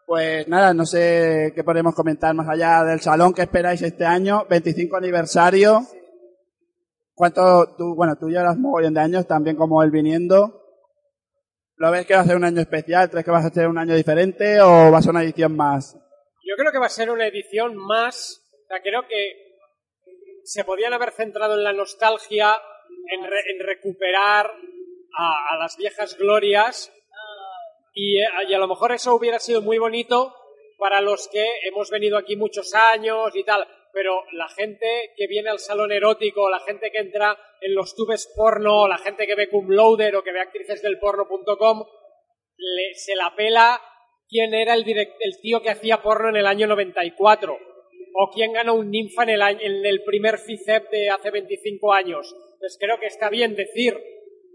Pues 0.05 0.47
nada, 0.47 0.75
no 0.75 0.85
sé 0.85 1.53
qué 1.55 1.65
podemos 1.65 1.95
comentar 1.95 2.35
más 2.35 2.47
allá 2.51 2.85
del 2.85 3.01
salón 3.01 3.33
que 3.33 3.41
esperáis 3.41 3.81
este 3.81 4.05
año, 4.05 4.45
25 4.51 4.95
aniversario. 4.99 5.87
¿Cuánto 7.15 7.75
tú, 7.75 7.95
bueno, 7.95 8.17
tú 8.17 8.29
llevas 8.29 8.59
mogollón 8.59 8.93
de 8.93 9.01
años 9.01 9.27
también 9.27 9.57
como 9.57 9.83
él 9.83 9.91
viniendo? 9.91 10.67
¿Lo 11.77 11.91
ves 11.91 12.05
que 12.05 12.15
va 12.15 12.21
a 12.21 12.27
ser 12.27 12.37
un 12.37 12.45
año 12.45 12.61
especial? 12.61 13.09
¿Crees 13.09 13.25
que 13.25 13.31
va 13.31 13.39
a 13.39 13.49
ser 13.49 13.69
un 13.69 13.79
año 13.79 13.95
diferente 13.95 14.61
o 14.61 14.93
va 14.93 14.99
a 14.99 15.01
ser 15.01 15.13
una 15.13 15.23
edición 15.23 15.57
más? 15.57 15.95
Yo 15.95 16.57
creo 16.59 16.73
que 16.73 16.79
va 16.79 16.87
a 16.87 16.91
ser 16.91 17.11
una 17.11 17.27
edición 17.27 17.75
más 17.75 18.45
sea, 18.69 18.83
creo 18.83 19.03
que 19.09 19.48
se 20.49 20.65
podían 20.65 20.93
haber 20.95 21.13
centrado 21.13 21.55
en 21.55 21.65
la 21.65 21.73
nostalgia, 21.73 22.61
en, 23.13 23.25
re- 23.25 23.51
en 23.53 23.67
recuperar 23.67 24.51
a, 25.17 25.57
las 25.59 25.77
viejas 25.77 26.17
glorias 26.17 26.93
y, 27.95 28.19
eh, 28.21 28.27
y 28.49 28.55
a 28.55 28.59
lo 28.59 28.69
mejor 28.69 28.93
eso 28.93 29.15
hubiera 29.15 29.39
sido 29.39 29.61
muy 29.63 29.79
bonito 29.79 30.35
para 30.79 31.01
los 31.01 31.29
que 31.29 31.45
hemos 31.65 31.91
venido 31.91 32.17
aquí 32.17 32.37
muchos 32.37 32.73
años 32.75 33.35
y 33.35 33.43
tal, 33.45 33.67
pero 33.93 34.23
la 34.33 34.49
gente 34.49 35.13
que 35.17 35.27
viene 35.27 35.51
al 35.51 35.59
salón 35.59 35.91
erótico, 35.93 36.49
la 36.49 36.61
gente 36.61 36.91
que 36.93 36.99
entra 36.99 37.37
en 37.61 37.75
los 37.75 37.95
tubes 37.97 38.33
porno, 38.37 38.87
la 38.87 38.99
gente 38.99 39.27
que 39.27 39.35
ve 39.35 39.49
cum 39.51 39.69
laude 39.71 40.15
o 40.17 40.23
que 40.23 40.33
ve 40.33 40.41
actrices 40.41 40.81
del 40.83 40.99
porno.com, 40.99 41.85
se 42.95 43.15
la 43.17 43.35
pela 43.35 43.81
quién 44.29 44.55
era 44.55 44.75
el, 44.75 44.85
direct- 44.85 45.17
el 45.21 45.41
tío 45.41 45.61
que 45.63 45.71
hacía 45.71 46.01
porno 46.03 46.29
en 46.29 46.37
el 46.37 46.47
año 46.47 46.67
94 46.69 47.59
o 48.21 48.31
quién 48.31 48.53
ganó 48.53 48.75
un 48.75 48.91
ninfa 48.91 49.23
en 49.23 49.31
el, 49.31 49.43
en 49.43 49.87
el 49.87 50.03
primer 50.03 50.39
FICEP 50.39 50.91
de 50.91 51.09
hace 51.09 51.31
25 51.31 51.93
años. 51.93 52.35
Entonces 52.55 52.77
creo 52.81 52.99
que 52.99 53.07
está 53.07 53.31
bien 53.31 53.55
decir, 53.55 53.97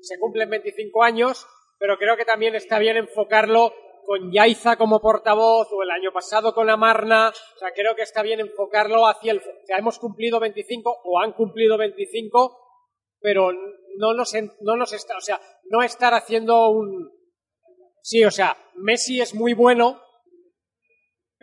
se 0.02 0.20
cumplen 0.20 0.50
25 0.50 1.02
años, 1.02 1.48
pero 1.80 1.98
creo 1.98 2.18
que 2.18 2.26
también 2.26 2.56
está 2.56 2.78
bien 2.78 2.98
enfocarlo 2.98 3.74
con 4.06 4.34
Yaiza 4.34 4.76
como 4.76 5.00
portavoz 5.00 5.70
o 5.72 5.82
el 5.82 5.92
año 5.92 6.12
pasado 6.12 6.54
con 6.54 6.70
Amarna. 6.70 7.30
O 7.30 7.58
sea, 7.58 7.72
creo 7.74 7.96
que 7.96 8.02
está 8.02 8.22
bien 8.22 8.42
enfocarlo 8.42 9.08
hacia 9.08 9.32
el... 9.32 9.38
O 9.38 9.66
sea, 9.66 9.78
hemos 9.78 9.98
cumplido 9.98 10.42
25 10.42 11.02
o 11.06 11.22
han 11.22 11.32
cumplido 11.32 11.78
25, 11.78 12.58
pero 13.22 13.54
no 13.98 14.14
nos, 14.14 14.34
no 14.60 14.76
nos 14.76 14.92
está... 14.92 15.16
O 15.16 15.22
sea, 15.22 15.40
no 15.70 15.82
estar 15.84 16.14
haciendo 16.14 16.70
un... 16.70 17.10
Sí, 18.02 18.26
o 18.26 18.32
sea, 18.32 18.58
Messi 18.76 19.22
es 19.22 19.34
muy 19.34 19.54
bueno, 19.54 20.03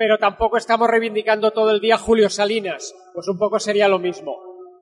pero 0.00 0.16
tampoco 0.16 0.56
estamos 0.56 0.88
reivindicando 0.88 1.50
todo 1.50 1.70
el 1.72 1.78
día 1.78 1.98
Julio 1.98 2.30
Salinas. 2.30 2.94
Pues 3.12 3.28
un 3.28 3.36
poco 3.38 3.58
sería 3.58 3.86
lo 3.86 3.98
mismo. 3.98 4.34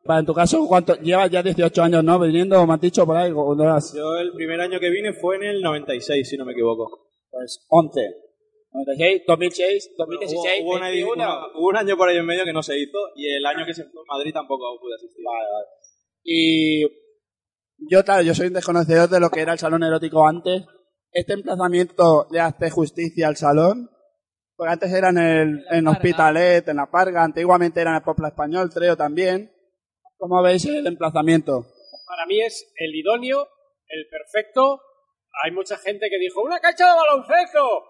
Para 0.05 0.21
en 0.21 0.27
tu 0.27 0.33
caso, 0.33 0.65
¿cuánto? 0.69 0.95
Llevas 0.95 1.29
ya 1.29 1.43
18 1.43 1.83
años, 1.83 2.05
¿no? 2.05 2.21
Viniendo, 2.21 2.65
me 2.69 2.75
has 2.75 2.81
dicho 2.81 3.05
por 3.05 3.17
ahí, 3.17 3.33
¿o 3.35 3.55
no 3.57 3.65
eras? 3.65 3.93
Yo 3.97 4.17
el 4.17 4.33
primer 4.33 4.61
año 4.61 4.79
que 4.79 4.91
vine 4.91 5.13
fue 5.13 5.35
en 5.35 5.43
el 5.43 5.61
96, 5.61 6.29
si 6.29 6.37
no 6.37 6.45
me 6.45 6.53
equivoco. 6.53 7.11
Pues 7.33 7.67
11. 7.69 8.01
96, 8.73 9.23
2006, 9.27 9.91
Hubo, 9.97 10.05
2016, 10.07 10.63
hubo 10.63 10.79
21. 10.81 11.13
una- 11.15 11.47
hubo 11.59 11.69
un 11.69 11.77
año 11.77 11.97
por 11.97 12.09
ahí 12.09 12.17
en 12.19 12.27
medio 12.27 12.45
que 12.45 12.53
no 12.53 12.63
se 12.63 12.79
hizo 12.79 12.99
y 13.17 13.27
el 13.29 13.45
año 13.45 13.67
que 13.67 13.75
se 13.75 13.83
fue 13.87 14.01
en 14.03 14.07
Madrid 14.17 14.33
tampoco 14.33 14.79
pude 14.81 14.95
asistir. 14.95 15.25
Y 16.23 16.83
yo, 17.91 18.05
claro, 18.05 18.23
yo 18.23 18.35
soy 18.37 18.47
un 18.47 18.53
desconocedor 18.53 19.09
de 19.09 19.19
lo 19.19 19.31
que 19.31 19.41
era 19.41 19.53
el 19.53 19.59
salón 19.59 19.83
erótico 19.83 20.25
antes. 20.29 20.63
¿Este 21.11 21.33
emplazamiento 21.33 22.29
le 22.31 22.39
hace 22.39 22.71
justicia 22.71 23.27
al 23.27 23.37
salón? 23.37 23.91
Porque 24.59 24.73
antes 24.73 24.93
era 24.93 25.11
en, 25.11 25.19
el, 25.19 25.65
En. 25.71 25.87
Hospitalet, 25.87 26.67
en 26.67 26.79
la 26.79 26.91
Parga, 26.91 27.23
antiguamente 27.23 27.81
era 27.81 27.91
en 27.91 27.97
el 27.99 28.03
Popla 28.03 28.27
Español, 28.27 28.69
creo 28.75 28.97
también. 28.97 29.55
¿Cómo 30.17 30.43
veis 30.43 30.67
el 30.67 30.85
emplazamiento? 30.85 31.65
Para 32.09 32.27
mí 32.27 32.43
es 32.43 32.69
el 32.75 32.93
idóneo, 32.93 33.47
el 33.87 34.09
perfecto. 34.09 34.81
Hay 35.45 35.53
mucha 35.53 35.79
gente 35.79 36.11
que 36.11 36.19
dijo, 36.19 36.43
¡una 36.43 36.59
cancha 36.59 36.87
de 36.87 36.97
baloncesto! 36.99 37.85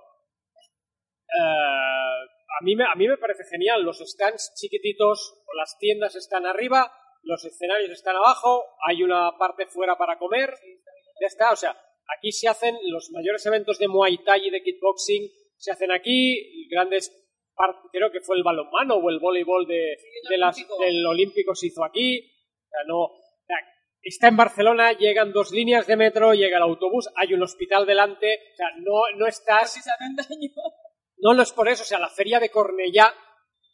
Eh, 1.24 2.20
a, 2.60 2.62
mí 2.62 2.76
me, 2.76 2.84
a 2.84 2.94
mí 2.96 3.08
me 3.08 3.16
parece 3.16 3.44
genial. 3.50 3.82
Los 3.82 4.00
stands 4.00 4.52
chiquititos 4.54 5.42
o 5.46 5.56
las 5.56 5.78
tiendas 5.78 6.16
están 6.16 6.44
arriba, 6.44 6.92
los 7.22 7.46
escenarios 7.46 7.92
están 7.92 8.16
abajo, 8.16 8.62
hay 8.86 9.02
una 9.02 9.38
parte 9.38 9.64
fuera 9.68 9.96
para 9.96 10.18
comer. 10.18 10.52
Ya 11.18 11.28
está, 11.28 11.50
o 11.50 11.56
sea, 11.56 11.74
aquí 12.18 12.30
se 12.30 12.46
hacen 12.46 12.76
los 12.90 13.10
mayores 13.10 13.46
eventos 13.46 13.78
de 13.78 13.88
Muay 13.88 14.22
Thai 14.22 14.48
y 14.48 14.50
de 14.50 14.60
kickboxing, 14.60 15.30
se 15.58 15.72
hacen 15.72 15.90
aquí, 15.90 16.68
grandes 16.70 17.14
creo 17.90 18.12
que 18.12 18.20
fue 18.20 18.36
el 18.36 18.44
balonmano 18.44 18.94
o 18.96 19.10
el 19.10 19.18
voleibol 19.18 19.66
de, 19.66 19.96
de 20.28 20.38
las- 20.38 20.56
olímpico. 20.56 20.78
del 20.78 21.06
olímpico 21.06 21.54
se 21.54 21.66
hizo 21.66 21.84
aquí. 21.84 22.20
O 22.20 22.68
sea, 22.70 22.84
no, 22.86 22.98
o 23.02 23.44
sea, 23.46 23.56
está 24.00 24.28
en 24.28 24.36
Barcelona, 24.36 24.92
llegan 24.92 25.32
dos 25.32 25.50
líneas 25.50 25.86
de 25.86 25.96
metro, 25.96 26.34
llega 26.34 26.58
el 26.58 26.62
autobús, 26.62 27.08
hay 27.16 27.34
un 27.34 27.42
hospital 27.42 27.84
delante, 27.84 28.38
o 28.52 28.56
sea, 28.56 28.68
no, 28.78 29.00
no 29.16 29.26
estás 29.26 29.62
Casi 29.74 29.80
70 29.80 30.22
años. 30.22 30.52
no, 31.18 31.34
no 31.34 31.42
es 31.42 31.52
por 31.52 31.68
eso. 31.68 31.82
O 31.82 31.86
sea, 31.86 31.98
la 31.98 32.08
feria 32.10 32.38
de 32.38 32.50
Cornellá 32.50 33.12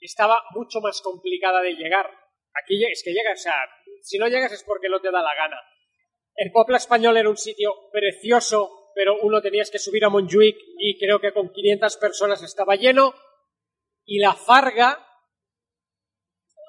estaba 0.00 0.38
mucho 0.54 0.80
más 0.80 1.00
complicada 1.02 1.60
de 1.60 1.74
llegar. 1.74 2.06
Aquí 2.62 2.82
es 2.86 3.02
que 3.04 3.12
llegas, 3.12 3.40
o 3.40 3.42
sea, 3.42 3.54
si 4.00 4.16
no 4.18 4.28
llegas 4.28 4.52
es 4.52 4.62
porque 4.64 4.88
no 4.88 5.00
te 5.00 5.10
da 5.10 5.20
la 5.22 5.34
gana. 5.34 5.60
El 6.36 6.52
Popla 6.52 6.78
Español 6.78 7.16
era 7.16 7.28
un 7.28 7.36
sitio 7.36 7.74
precioso, 7.92 8.83
pero 8.94 9.16
uno 9.22 9.40
tenías 9.42 9.70
que 9.70 9.78
subir 9.78 10.04
a 10.04 10.08
Montjuic 10.08 10.56
y 10.78 10.98
creo 10.98 11.20
que 11.20 11.32
con 11.32 11.52
500 11.52 11.96
personas 11.96 12.42
estaba 12.42 12.76
lleno. 12.76 13.14
Y 14.06 14.18
la 14.18 14.34
Farga 14.34 15.04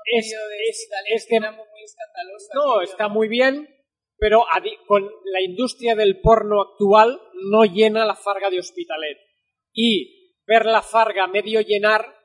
es, 0.05 0.33
es, 0.69 0.89
es 1.13 1.27
de- 1.27 1.39
muy 1.39 1.83
escandaloso. 1.83 2.49
no, 2.53 2.81
está 2.81 3.07
muy 3.07 3.27
bien, 3.27 3.67
pero 4.17 4.45
con 4.87 5.09
la 5.25 5.41
industria 5.41 5.95
del 5.95 6.21
porno 6.21 6.61
actual 6.61 7.19
no 7.51 7.65
llena 7.65 8.05
la 8.05 8.15
Farga 8.15 8.49
de 8.49 8.59
Hospitalet. 8.59 9.17
Y 9.73 10.41
ver 10.47 10.65
la 10.65 10.81
Farga 10.81 11.27
medio 11.27 11.61
llenar 11.61 12.15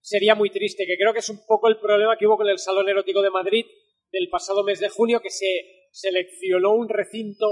sería 0.00 0.34
muy 0.34 0.50
triste, 0.50 0.86
que 0.86 0.96
creo 0.96 1.12
que 1.12 1.18
es 1.18 1.28
un 1.28 1.44
poco 1.46 1.68
el 1.68 1.78
problema 1.78 2.16
que 2.16 2.26
hubo 2.26 2.38
con 2.38 2.48
el 2.48 2.58
Salón 2.58 2.88
Erótico 2.88 3.20
de 3.20 3.30
Madrid 3.30 3.66
del 4.10 4.28
pasado 4.30 4.64
mes 4.64 4.80
de 4.80 4.88
junio, 4.88 5.20
que 5.20 5.30
se 5.30 5.88
seleccionó 5.92 6.72
un 6.72 6.88
recinto 6.88 7.46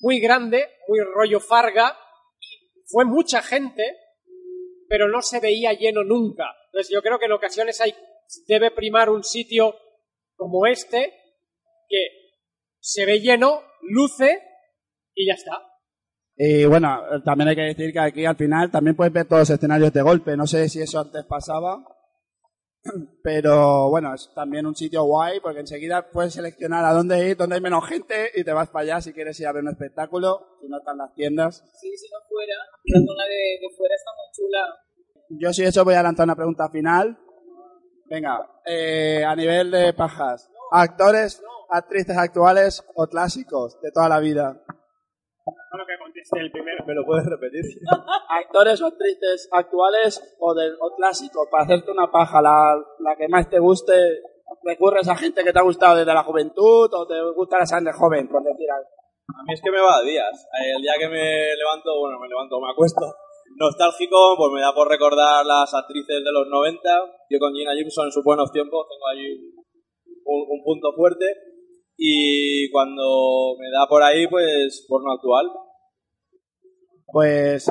muy 0.00 0.20
grande, 0.20 0.68
muy 0.88 1.00
rollo 1.14 1.40
Farga, 1.40 1.96
y 2.40 2.82
fue 2.86 3.04
mucha 3.04 3.42
gente, 3.42 3.82
pero 4.88 5.08
no 5.08 5.22
se 5.22 5.40
veía 5.40 5.72
lleno 5.72 6.02
nunca. 6.04 6.44
Entonces 6.66 6.92
yo 6.92 7.02
creo 7.02 7.18
que 7.18 7.26
en 7.26 7.32
ocasiones 7.32 7.80
hay, 7.80 7.94
debe 8.46 8.70
primar 8.70 9.10
un 9.10 9.24
sitio 9.24 9.74
como 10.36 10.66
este, 10.66 11.14
que 11.88 12.06
se 12.80 13.04
ve 13.06 13.20
lleno, 13.20 13.62
luce 13.82 14.42
y 15.14 15.26
ya 15.26 15.34
está. 15.34 15.68
Y 16.36 16.64
bueno, 16.66 17.02
eh, 17.12 17.20
también 17.24 17.48
hay 17.48 17.56
que 17.56 17.62
decir 17.62 17.92
que 17.92 17.98
aquí 17.98 18.24
al 18.24 18.36
final 18.36 18.70
también 18.70 18.94
puedes 18.94 19.12
ver 19.12 19.26
todos 19.26 19.40
los 19.40 19.50
escenarios 19.50 19.92
de 19.92 20.02
golpe. 20.02 20.36
No 20.36 20.46
sé 20.46 20.68
si 20.68 20.80
eso 20.80 21.00
antes 21.00 21.24
pasaba, 21.24 21.84
pero 23.22 23.90
bueno, 23.90 24.14
es 24.14 24.30
también 24.34 24.66
un 24.66 24.74
sitio 24.74 25.04
guay 25.04 25.40
porque 25.40 25.60
enseguida 25.60 26.10
puedes 26.10 26.34
seleccionar 26.34 26.84
a 26.84 26.92
dónde 26.92 27.28
ir, 27.28 27.36
dónde 27.36 27.56
hay 27.56 27.60
menos 27.60 27.86
gente 27.86 28.30
y 28.34 28.44
te 28.44 28.52
vas 28.52 28.68
para 28.68 28.82
allá 28.84 29.00
si 29.00 29.12
quieres 29.12 29.38
ir 29.40 29.46
a 29.46 29.52
ver 29.52 29.62
un 29.62 29.70
espectáculo, 29.70 30.58
si 30.60 30.68
no 30.68 30.78
están 30.78 30.98
las 30.98 31.14
tiendas. 31.14 31.64
Sí, 31.80 31.96
si 31.96 32.08
no 32.10 32.18
fuera. 32.28 32.54
La 32.84 33.00
zona 33.00 33.24
de, 33.24 33.66
de 33.66 33.76
fuera 33.76 33.94
está 33.94 34.10
muy 34.16 34.26
chula. 34.32 34.88
Yo 35.30 35.52
si 35.52 35.64
eso 35.64 35.84
voy 35.84 35.94
a 35.94 36.02
lanzar 36.02 36.24
una 36.24 36.36
pregunta 36.36 36.68
final. 36.70 37.18
Venga, 38.06 38.40
eh, 38.64 39.22
a 39.26 39.36
nivel 39.36 39.70
de 39.70 39.92
pajas, 39.92 40.50
actores, 40.70 41.42
actrices 41.68 42.16
actuales 42.16 42.82
o 42.94 43.06
clásicos 43.06 43.78
de 43.82 43.90
toda 43.92 44.08
la 44.08 44.18
vida. 44.18 44.62
Bueno, 45.70 45.84
que 45.86 45.98
conteste 45.98 46.40
el 46.40 46.50
primero. 46.50 46.84
¿Me 46.86 46.94
lo 46.94 47.04
puedes 47.04 47.26
repetir? 47.26 47.62
actores 48.28 48.80
o 48.82 48.86
actrices 48.86 49.48
actuales 49.52 50.36
o, 50.40 50.54
de, 50.54 50.70
o 50.80 50.94
clásicos 50.96 51.46
para 51.50 51.64
hacerte 51.64 51.90
una 51.90 52.10
paja, 52.10 52.40
la, 52.42 52.76
la 53.00 53.16
que 53.16 53.28
más 53.28 53.48
te 53.48 53.58
guste, 53.58 53.92
recurres 54.64 55.08
a 55.08 55.16
gente 55.16 55.44
que 55.44 55.52
te 55.52 55.58
ha 55.58 55.62
gustado 55.62 55.96
desde 55.96 56.12
la 56.14 56.24
juventud 56.24 56.88
o 56.92 57.06
te 57.06 57.20
gusta 57.36 57.58
la 57.58 57.66
sangre 57.66 57.92
joven, 57.92 58.28
por 58.28 58.42
decir 58.42 58.66
algo. 58.70 58.88
A 59.28 59.42
mí 59.44 59.52
es 59.52 59.60
que 59.62 59.70
me 59.70 59.80
va 59.80 59.96
a 59.98 60.02
días. 60.02 60.48
El 60.74 60.80
día 60.82 60.94
que 60.98 61.08
me 61.08 61.54
levanto, 61.54 61.98
bueno, 62.00 62.18
me 62.18 62.28
levanto, 62.28 62.58
me 62.60 62.70
acuesto 62.70 63.04
nostálgico, 63.56 64.34
pues 64.36 64.52
me 64.52 64.60
da 64.60 64.72
por 64.72 64.88
recordar 64.88 65.44
las 65.44 65.72
actrices 65.74 66.22
de 66.24 66.32
los 66.32 66.46
90. 66.48 66.80
Yo 67.30 67.38
con 67.38 67.52
Gina 67.54 67.72
Gibson 67.74 68.06
en 68.06 68.12
sus 68.12 68.24
buenos 68.24 68.50
tiempos 68.52 68.86
tengo 68.88 69.06
allí 69.08 69.52
un- 70.24 70.46
un 70.48 70.64
punto 70.64 70.92
fuerte. 70.94 71.26
Y 72.00 72.70
cuando 72.70 73.56
me 73.58 73.66
da 73.76 73.86
por 73.88 74.02
ahí, 74.02 74.26
pues 74.28 74.86
porno 74.88 75.12
actual. 75.12 75.46
Pues 77.12 77.68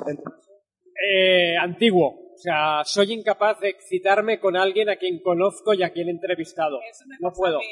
Eh, 1.10 1.56
antiguo. 1.58 2.08
O 2.10 2.38
sea, 2.40 2.84
soy 2.84 3.14
incapaz 3.14 3.60
de 3.62 3.70
excitarme 3.70 4.40
con 4.40 4.56
alguien 4.58 4.90
a 4.90 4.98
quien 4.98 5.22
conozco 5.24 5.74
y 5.74 5.82
a 5.84 5.92
quien 5.92 6.08
he 6.10 6.12
entrevistado. 6.12 6.78
Eso 6.90 7.06
me 7.08 7.16
No 7.20 7.30
pasa 7.30 7.40
puedo. 7.40 7.56
a 7.58 7.60
mí, 7.60 7.66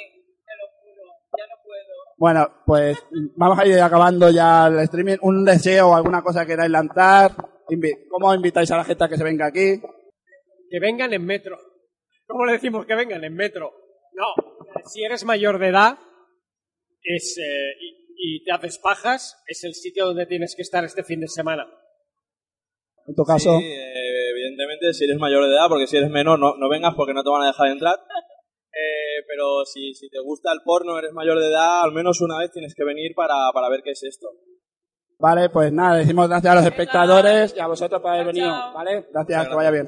te 0.46 0.54
lo 0.58 0.68
juro. 0.80 1.04
Ya 1.38 1.44
no 1.46 1.56
puedo. 1.64 1.94
bueno, 2.18 2.48
pues 2.66 2.98
vamos 3.36 3.60
a 3.60 3.66
ir 3.68 3.80
acabando 3.80 4.30
ya 4.32 4.68
el 4.68 4.80
streaming. 4.80 5.18
Un 5.22 5.44
deseo 5.46 5.90
o 5.90 5.96
alguna 5.96 6.24
cosa 6.24 6.42
que 6.46 6.54
queráis 6.54 6.72
lanzar. 6.72 7.32
¿Cómo 8.10 8.34
invitáis 8.34 8.72
a 8.72 8.78
la 8.78 8.84
gente 8.86 9.04
a 9.04 9.08
que 9.10 9.18
se 9.18 9.24
venga 9.24 9.48
aquí? 9.48 9.82
Que 10.70 10.80
vengan 10.80 11.14
en 11.14 11.26
metro. 11.26 11.58
¿Cómo 12.28 12.46
le 12.46 12.54
decimos 12.54 12.86
que 12.86 12.96
vengan 12.96 13.24
en 13.24 13.36
metro? 13.36 13.72
No, 14.14 14.26
si 14.86 15.04
eres 15.04 15.26
mayor 15.26 15.60
de 15.60 15.68
edad 15.68 15.98
es, 17.06 17.38
eh, 17.38 17.72
y, 17.82 18.38
y 18.38 18.44
te 18.44 18.52
haces 18.52 18.78
pajas, 18.80 19.38
es 19.48 19.64
el 19.64 19.74
sitio 19.74 20.06
donde 20.06 20.26
tienes 20.26 20.56
que 20.56 20.62
estar 20.62 20.84
este 20.84 21.04
fin 21.04 21.20
de 21.20 21.28
semana. 21.28 21.68
En 23.08 23.14
tu 23.16 23.24
caso, 23.24 23.60
Sí, 23.60 23.66
eh, 23.66 24.30
evidentemente, 24.32 24.94
si 24.94 25.04
eres 25.06 25.18
mayor 25.18 25.44
de 25.44 25.52
edad, 25.52 25.68
porque 25.70 25.86
si 25.88 25.98
eres 25.98 26.10
menor, 26.10 26.40
no, 26.40 26.56
no 26.58 26.70
vengas 26.70 26.96
porque 26.96 27.14
no 27.14 27.24
te 27.24 27.30
van 27.30 27.44
a 27.44 27.48
dejar 27.48 27.68
entrar. 27.68 27.96
Eh, 28.78 29.24
pero 29.26 29.64
si, 29.64 29.94
si 29.94 30.10
te 30.10 30.20
gusta 30.20 30.52
el 30.52 30.60
porno, 30.66 31.00
eres 31.00 31.14
mayor 31.14 31.40
de 31.40 31.48
edad, 31.48 31.84
al 31.84 31.94
menos 31.94 32.20
una 32.20 32.40
vez 32.40 32.52
tienes 32.52 32.76
que 32.76 32.84
venir 32.84 33.14
para, 33.16 33.50
para 33.54 33.70
ver 33.70 33.82
qué 33.82 33.92
es 33.92 34.04
esto. 34.04 34.28
vale, 35.18 35.48
pues 35.50 35.72
nada, 35.72 35.96
decimos 35.96 36.28
gracias 36.28 36.52
a 36.52 36.56
los 36.56 36.66
espectadores 36.66 37.56
y 37.56 37.60
a 37.62 37.68
vosotros 37.68 38.02
por 38.02 38.12
haber 38.12 38.26
venido. 38.26 38.52
¿vale? 38.74 39.08
Gracias, 39.14 39.48
que 39.48 39.56
vaya 39.56 39.72
bien. 39.72 39.88